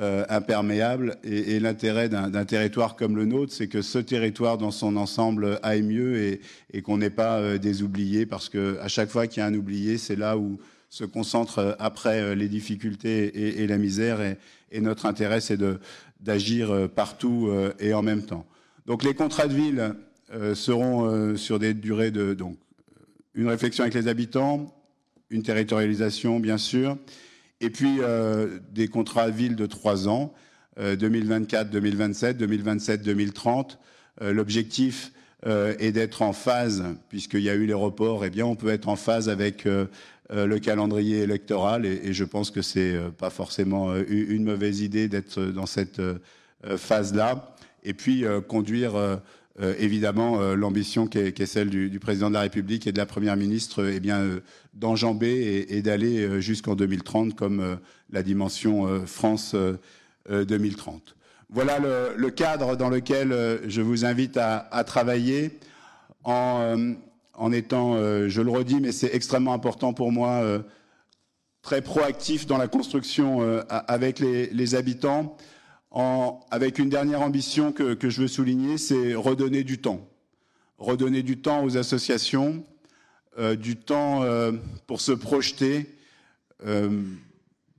euh, 0.00 0.24
imperméable. 0.28 1.16
Et, 1.24 1.58
l'intérêt 1.58 2.08
d'un 2.08 2.44
territoire 2.44 2.94
comme 2.94 3.16
le 3.16 3.24
nôtre, 3.24 3.52
c'est 3.52 3.66
que 3.66 3.82
ce 3.82 3.98
territoire 3.98 4.56
dans 4.56 4.70
son 4.70 4.96
ensemble 4.96 5.58
aille 5.64 5.82
mieux 5.82 6.38
et, 6.72 6.82
qu'on 6.82 6.98
n'ait 6.98 7.10
pas 7.10 7.38
euh, 7.38 7.58
des 7.58 7.82
oubliés, 7.82 8.24
parce 8.24 8.48
que 8.48 8.78
à 8.80 8.86
chaque 8.86 9.08
fois 9.08 9.26
qu'il 9.26 9.40
y 9.40 9.42
a 9.42 9.46
un 9.46 9.54
oublié, 9.54 9.98
c'est 9.98 10.14
là 10.14 10.38
où 10.38 10.60
se 10.88 11.02
concentrent 11.02 11.58
euh, 11.58 11.72
après 11.80 12.20
euh, 12.20 12.34
les 12.36 12.48
difficultés 12.48 13.60
et, 13.60 13.66
la 13.66 13.76
misère. 13.76 14.20
Et, 14.70 14.80
notre 14.80 15.06
intérêt, 15.06 15.40
c'est 15.40 15.58
d'agir 16.20 16.88
partout 16.94 17.50
et 17.80 17.92
en 17.94 18.02
même 18.02 18.22
temps. 18.22 18.46
Donc 18.88 19.04
les 19.04 19.12
contrats 19.12 19.46
de 19.46 19.52
ville 19.52 19.94
seront 20.54 21.36
sur 21.36 21.58
des 21.58 21.74
durées 21.74 22.10
de 22.10 22.32
donc 22.32 22.56
une 23.34 23.48
réflexion 23.48 23.82
avec 23.82 23.92
les 23.92 24.08
habitants, 24.08 24.74
une 25.28 25.42
territorialisation 25.42 26.40
bien 26.40 26.56
sûr, 26.56 26.96
et 27.60 27.68
puis 27.68 27.98
euh, 28.00 28.58
des 28.72 28.88
contrats 28.88 29.30
de 29.30 29.36
ville 29.36 29.56
de 29.56 29.66
trois 29.66 30.08
ans, 30.08 30.32
2024, 30.80 31.68
2027, 31.70 32.38
2027, 32.38 33.02
2030. 33.02 33.78
L'objectif 34.20 35.12
euh, 35.44 35.74
est 35.78 35.92
d'être 35.92 36.22
en 36.22 36.32
phase, 36.32 36.84
puisqu'il 37.10 37.40
y 37.42 37.50
a 37.50 37.54
eu 37.54 37.66
les 37.66 37.74
reports, 37.74 38.24
eh 38.24 38.30
bien 38.30 38.46
on 38.46 38.54
peut 38.54 38.68
être 38.68 38.88
en 38.88 38.96
phase 38.96 39.28
avec 39.28 39.66
euh, 39.66 39.86
le 40.30 40.58
calendrier 40.60 41.18
électoral, 41.18 41.84
et, 41.84 42.00
et 42.04 42.12
je 42.14 42.24
pense 42.24 42.50
que 42.50 42.62
c'est 42.62 42.96
pas 43.18 43.28
forcément 43.28 43.94
une 43.96 44.44
mauvaise 44.44 44.80
idée 44.80 45.08
d'être 45.08 45.40
dans 45.40 45.66
cette 45.66 46.00
phase-là. 46.76 47.54
Et 47.84 47.94
puis 47.94 48.24
conduire 48.48 49.20
euh, 49.60 49.74
évidemment 49.80 50.40
euh, 50.40 50.54
l'ambition 50.54 51.08
qui 51.08 51.18
est, 51.18 51.46
celle 51.46 51.68
du, 51.68 51.98
président 51.98 52.28
de 52.28 52.34
la 52.34 52.42
République 52.42 52.86
et 52.86 52.92
de 52.92 52.98
la 52.98 53.06
première 53.06 53.36
ministre, 53.36 53.84
eh 53.84 54.00
euh, 54.08 54.38
d'enjamber 54.74 55.66
et, 55.68 55.82
d'aller 55.82 56.40
jusqu'en 56.40 56.76
2030 56.76 57.34
comme 57.34 57.78
la 58.10 58.22
dimension 58.22 59.04
France 59.06 59.56
2030. 60.30 61.16
Voilà 61.50 61.80
le, 61.80 62.30
cadre 62.30 62.76
dans 62.76 62.88
lequel 62.88 63.34
je 63.66 63.80
vous 63.80 64.04
invite 64.04 64.36
à, 64.36 64.84
travailler 64.84 65.58
en, 66.22 67.52
étant, 67.52 67.96
je 68.28 68.40
le 68.40 68.50
redis, 68.50 68.80
mais 68.80 68.92
c'est 68.92 69.12
extrêmement 69.12 69.54
important 69.54 69.92
pour 69.92 70.12
moi, 70.12 70.62
très 71.62 71.82
proactif 71.82 72.46
dans 72.46 72.58
la 72.58 72.68
construction 72.68 73.60
avec 73.68 74.20
les 74.20 74.74
habitants 74.76 75.36
avec 75.90 76.78
une 76.78 76.88
dernière 76.88 77.22
ambition 77.22 77.72
que, 77.72 77.96
je 78.08 78.22
veux 78.22 78.28
souligner, 78.28 78.78
c'est 78.78 79.14
redonner 79.14 79.64
du 79.64 79.78
temps. 79.78 80.06
Redonner 80.78 81.22
du 81.22 81.38
temps 81.38 81.64
aux 81.64 81.76
associations, 81.76 82.64
euh, 83.38 83.56
du 83.56 83.76
temps 83.76 84.22
euh, 84.22 84.52
pour 84.86 85.00
se 85.00 85.12
projeter. 85.12 85.86
Euh, 86.66 86.88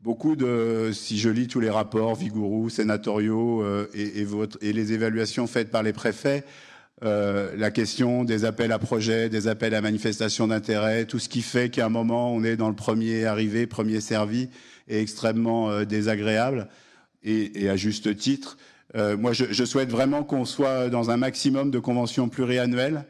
beaucoup 0.01 0.35
de, 0.35 0.91
si 0.93 1.17
je 1.17 1.29
lis 1.29 1.47
tous 1.47 1.59
les 1.59 1.69
rapports 1.69 2.15
vigoureux, 2.15 2.69
sénatoriaux 2.69 3.65
et, 3.93 4.73
les 4.73 4.93
évaluations 4.93 5.47
faites 5.47 5.71
par 5.71 5.83
les 5.83 5.91
préfets, 5.91 6.45
la 7.01 7.71
question 7.71 8.23
des 8.23 8.45
appels 8.45 8.71
à 8.71 8.79
projets, 8.79 9.27
des 9.27 9.49
appels 9.49 9.75
à 9.75 9.81
manifestation 9.81 10.47
d'intérêt, 10.47 11.05
tout 11.05 11.19
ce 11.19 11.27
qui 11.27 11.41
fait 11.41 11.69
qu'à 11.69 11.85
un 11.85 11.89
moment 11.89 12.33
on 12.33 12.45
est 12.45 12.55
dans 12.55 12.69
le 12.69 12.75
premier 12.75 13.25
arrivé, 13.25 13.67
premier 13.67 13.99
servi, 13.99 14.47
est 14.87 15.01
extrêmement 15.01 15.83
désagréable 15.83 16.69
et, 17.23 17.63
et 17.63 17.69
à 17.69 17.75
juste 17.75 18.15
titre. 18.15 18.57
Euh, 18.95 19.17
moi, 19.17 19.33
je, 19.33 19.45
je, 19.51 19.63
souhaite 19.65 19.91
vraiment 19.91 20.23
qu'on 20.23 20.45
soit 20.45 20.89
dans 20.89 21.11
un 21.11 21.17
maximum 21.17 21.69
de 21.69 21.79
conventions 21.79 22.27
pluriannuelles 22.27 23.05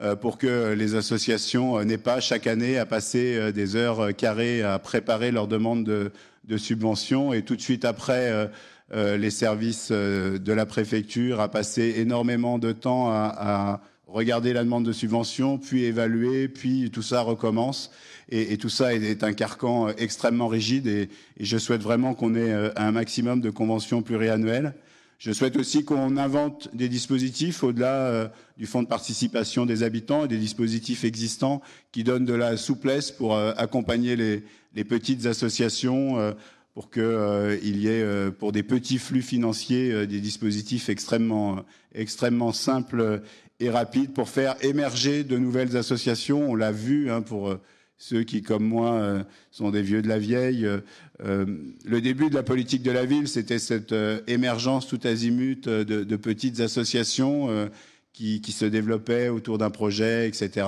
euh, 0.00 0.14
pour 0.14 0.38
que 0.38 0.74
les 0.74 0.94
associations 0.94 1.78
euh, 1.78 1.84
n'aient 1.84 1.98
pas 1.98 2.20
chaque 2.20 2.46
année 2.46 2.78
à 2.78 2.86
passer 2.86 3.36
euh, 3.36 3.52
des 3.52 3.74
heures 3.74 4.00
euh, 4.00 4.12
carrées 4.12 4.62
à 4.62 4.78
préparer 4.78 5.32
leurs 5.32 5.48
demandes 5.48 5.84
de, 5.84 6.12
de 6.44 6.56
subventions 6.56 7.32
et 7.32 7.42
tout 7.42 7.56
de 7.56 7.60
suite 7.60 7.84
après 7.84 8.48
les 8.94 9.30
services 9.30 9.92
de 9.92 10.52
la 10.52 10.64
préfecture 10.64 11.42
à 11.42 11.50
passer 11.50 11.96
énormément 11.98 12.58
de 12.58 12.72
temps 12.72 13.10
à, 13.10 13.34
à 13.36 13.80
regarder 14.08 14.52
la 14.52 14.64
demande 14.64 14.84
de 14.84 14.92
subvention, 14.92 15.58
puis 15.58 15.84
évaluer, 15.84 16.48
puis 16.48 16.90
tout 16.90 17.02
ça 17.02 17.20
recommence. 17.20 17.90
Et, 18.30 18.58
tout 18.58 18.68
ça 18.68 18.94
est, 18.94 19.22
un 19.22 19.32
carcan 19.32 19.88
extrêmement 19.96 20.48
rigide 20.48 20.86
et, 20.86 21.08
je 21.40 21.56
souhaite 21.56 21.82
vraiment 21.82 22.14
qu'on 22.14 22.34
ait 22.34 22.52
euh, 22.52 22.70
un 22.76 22.92
maximum 22.92 23.40
de 23.40 23.50
conventions 23.50 24.02
pluriannuelles. 24.02 24.74
Je 25.18 25.32
souhaite 25.32 25.56
aussi 25.56 25.84
qu'on 25.84 26.16
invente 26.16 26.68
des 26.74 26.88
dispositifs 26.88 27.64
au-delà 27.64 27.94
euh, 27.94 28.28
du 28.56 28.66
fonds 28.66 28.82
de 28.82 28.88
participation 28.88 29.66
des 29.66 29.82
habitants 29.82 30.24
et 30.24 30.28
des 30.28 30.36
dispositifs 30.36 31.04
existants 31.04 31.62
qui 31.90 32.04
donnent 32.04 32.24
de 32.24 32.34
la 32.34 32.56
souplesse 32.56 33.10
pour 33.10 33.34
euh, 33.34 33.52
accompagner 33.56 34.14
les, 34.14 34.84
petites 34.84 35.26
associations, 35.26 36.20
euh, 36.20 36.32
pour 36.78 36.92
qu'il 36.92 37.02
euh, 37.02 37.58
y 37.60 37.88
ait 37.88 38.02
euh, 38.02 38.30
pour 38.30 38.52
des 38.52 38.62
petits 38.62 38.98
flux 38.98 39.20
financiers 39.20 40.06
des 40.06 40.20
dispositifs 40.20 40.88
extrêmement, 40.88 41.64
extrêmement 41.92 42.52
simples 42.52 43.20
et 43.60 43.70
rapides 43.70 44.12
pour 44.12 44.28
faire 44.28 44.56
émerger 44.64 45.24
de 45.24 45.36
nouvelles 45.36 45.76
associations. 45.76 46.50
On 46.50 46.54
l'a 46.54 46.72
vu 46.72 47.10
hein, 47.10 47.22
pour 47.22 47.58
ceux 47.98 48.22
qui, 48.22 48.42
comme 48.42 48.64
moi, 48.64 48.92
euh, 48.94 49.24
sont 49.50 49.70
des 49.70 49.82
vieux 49.82 50.02
de 50.02 50.08
la 50.08 50.18
vieille. 50.18 50.64
Euh, 50.64 50.78
euh, 51.24 51.44
le 51.84 52.00
début 52.00 52.30
de 52.30 52.34
la 52.34 52.44
politique 52.44 52.82
de 52.82 52.92
la 52.92 53.04
ville, 53.04 53.26
c'était 53.26 53.58
cette 53.58 53.94
émergence 54.28 54.86
tout 54.86 55.00
azimut 55.02 55.68
de, 55.68 56.16
petites 56.16 56.60
associations 56.60 57.68
qui, 58.12 58.40
se 58.52 58.64
développaient 58.64 59.28
autour 59.28 59.58
d'un 59.58 59.70
projet, 59.70 60.28
etc. 60.28 60.66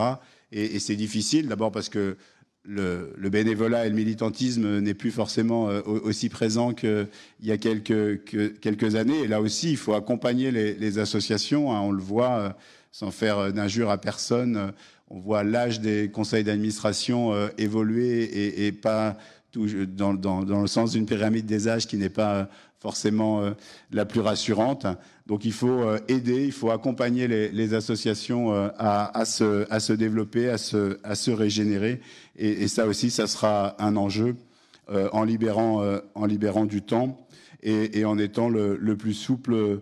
Et, 0.51 0.81
c'est 0.81 0.97
difficile, 0.97 1.47
d'abord 1.47 1.71
parce 1.71 1.89
que 1.89 2.17
le, 2.65 3.15
bénévolat 3.31 3.87
et 3.87 3.91
le 3.91 3.95
militantisme 3.95 4.81
n'est 4.81 4.95
plus 4.95 5.13
forcément 5.13 5.67
aussi 5.87 6.29
présent 6.29 6.75
qu'il 6.75 7.07
y 7.43 7.53
a 7.53 7.59
quelques, 7.59 8.25
que, 8.25 8.49
quelques 8.49 8.97
années. 8.97 9.21
Et 9.21 9.29
là 9.29 9.41
aussi, 9.41 9.71
il 9.71 9.77
faut 9.77 9.95
accompagner 9.95 10.51
les, 10.51 10.75
les 10.75 10.99
associations. 10.99 11.73
Hein, 11.73 11.81
on 11.81 11.93
le 11.93 12.03
voit, 12.03 12.57
sans 12.93 13.11
faire 13.11 13.53
d'injure 13.53 13.91
à 13.91 13.99
personne 13.99 14.73
on 15.11 15.19
voit 15.19 15.43
l'âge 15.43 15.81
des 15.81 16.09
conseils 16.09 16.45
d'administration 16.45 17.35
euh, 17.35 17.49
évoluer 17.59 18.65
et, 18.65 18.73
pas 18.73 19.17
dans, 19.53 20.13
le 20.13 20.67
sens 20.69 20.93
d'une 20.93 21.07
pyramide 21.07 21.47
des 21.47 21.67
âges 21.67 21.89
qui 21.89 21.97
n'est 21.97 22.09
pas 22.09 22.49
forcément 22.79 23.43
euh, 23.43 23.51
la 23.91 24.07
plus 24.07 24.21
rassurante. 24.21 24.87
Donc 25.27 25.45
il 25.45 25.53
faut 25.53 25.83
euh, 25.83 25.99
aider, 26.07 26.47
il 26.47 26.53
faut 26.53 26.71
accompagner 26.71 27.27
les, 27.27 27.75
associations 27.75 28.55
euh, 28.55 28.69
à, 28.79 29.25
se, 29.25 29.93
développer, 29.93 30.49
à 30.49 30.59
se, 30.59 31.31
régénérer. 31.31 32.01
Et, 32.37 32.69
ça 32.69 32.87
aussi, 32.87 33.11
ça 33.11 33.27
sera 33.27 33.75
un 33.83 33.97
enjeu 33.97 34.37
euh, 34.91 35.09
en, 35.13 35.25
libérant, 35.25 35.83
euh, 35.83 36.67
du 36.67 36.83
temps 36.83 37.27
et, 37.65 37.99
et 37.99 38.05
en 38.05 38.17
étant 38.17 38.49
le, 38.49 38.77
le 38.77 38.97
plus 38.97 39.15
souple 39.15 39.81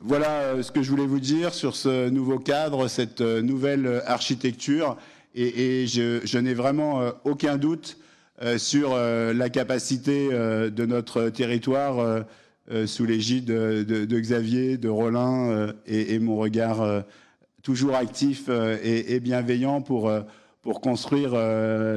Voilà 0.00 0.40
euh, 0.40 0.62
ce 0.64 0.72
que 0.72 0.82
je 0.82 0.90
voulais 0.90 1.06
vous 1.06 1.20
dire 1.20 1.54
sur 1.54 1.76
ce 1.76 2.08
nouveau 2.08 2.40
cadre, 2.40 2.88
cette 2.88 3.20
euh, 3.20 3.42
nouvelle 3.42 4.02
architecture, 4.04 4.96
et, 5.36 5.86
je, 5.86 6.38
n'ai 6.38 6.54
vraiment 6.54 7.00
euh, 7.00 7.10
aucun 7.24 7.56
doute 7.56 7.98
sur 8.58 8.94
la 8.94 9.48
capacité 9.48 10.28
de 10.28 10.84
notre 10.84 11.30
territoire 11.30 12.22
sous 12.84 13.06
l'égide 13.06 13.46
de, 13.46 14.20
Xavier, 14.20 14.76
de 14.76 14.90
Rollin 14.90 15.72
et, 15.86 16.14
et, 16.14 16.18
mon 16.18 16.36
regard 16.36 17.02
toujours 17.62 17.94
actif 17.94 18.50
et, 18.50 19.14
et, 19.14 19.20
bienveillant 19.20 19.80
pour, 19.80 20.12
pour 20.60 20.82
construire 20.82 21.34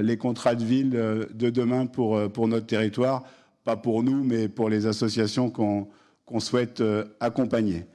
les 0.02 0.16
contrats 0.16 0.56
de 0.56 0.64
ville 0.64 0.92
de 0.92 1.50
demain 1.50 1.88
pour, 1.88 2.32
pour 2.32 2.48
notre 2.48 2.68
territoire, 2.68 3.26
pas 3.66 3.76
pour 3.76 4.02
nous, 4.02 4.24
mais 4.24 4.48
pour 4.48 4.70
les 4.70 4.86
associations 4.86 5.50
qu'on 5.50 5.90
qu'on 6.30 6.40
souhaite 6.40 6.80
euh, 6.82 7.06
accompagner. 7.20 7.88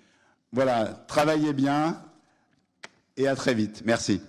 Voilà, 0.53 0.87
travaillez 1.07 1.53
bien 1.53 2.03
et 3.17 3.29
à 3.29 3.37
très 3.37 3.55
vite. 3.55 3.83
Merci. 3.85 4.21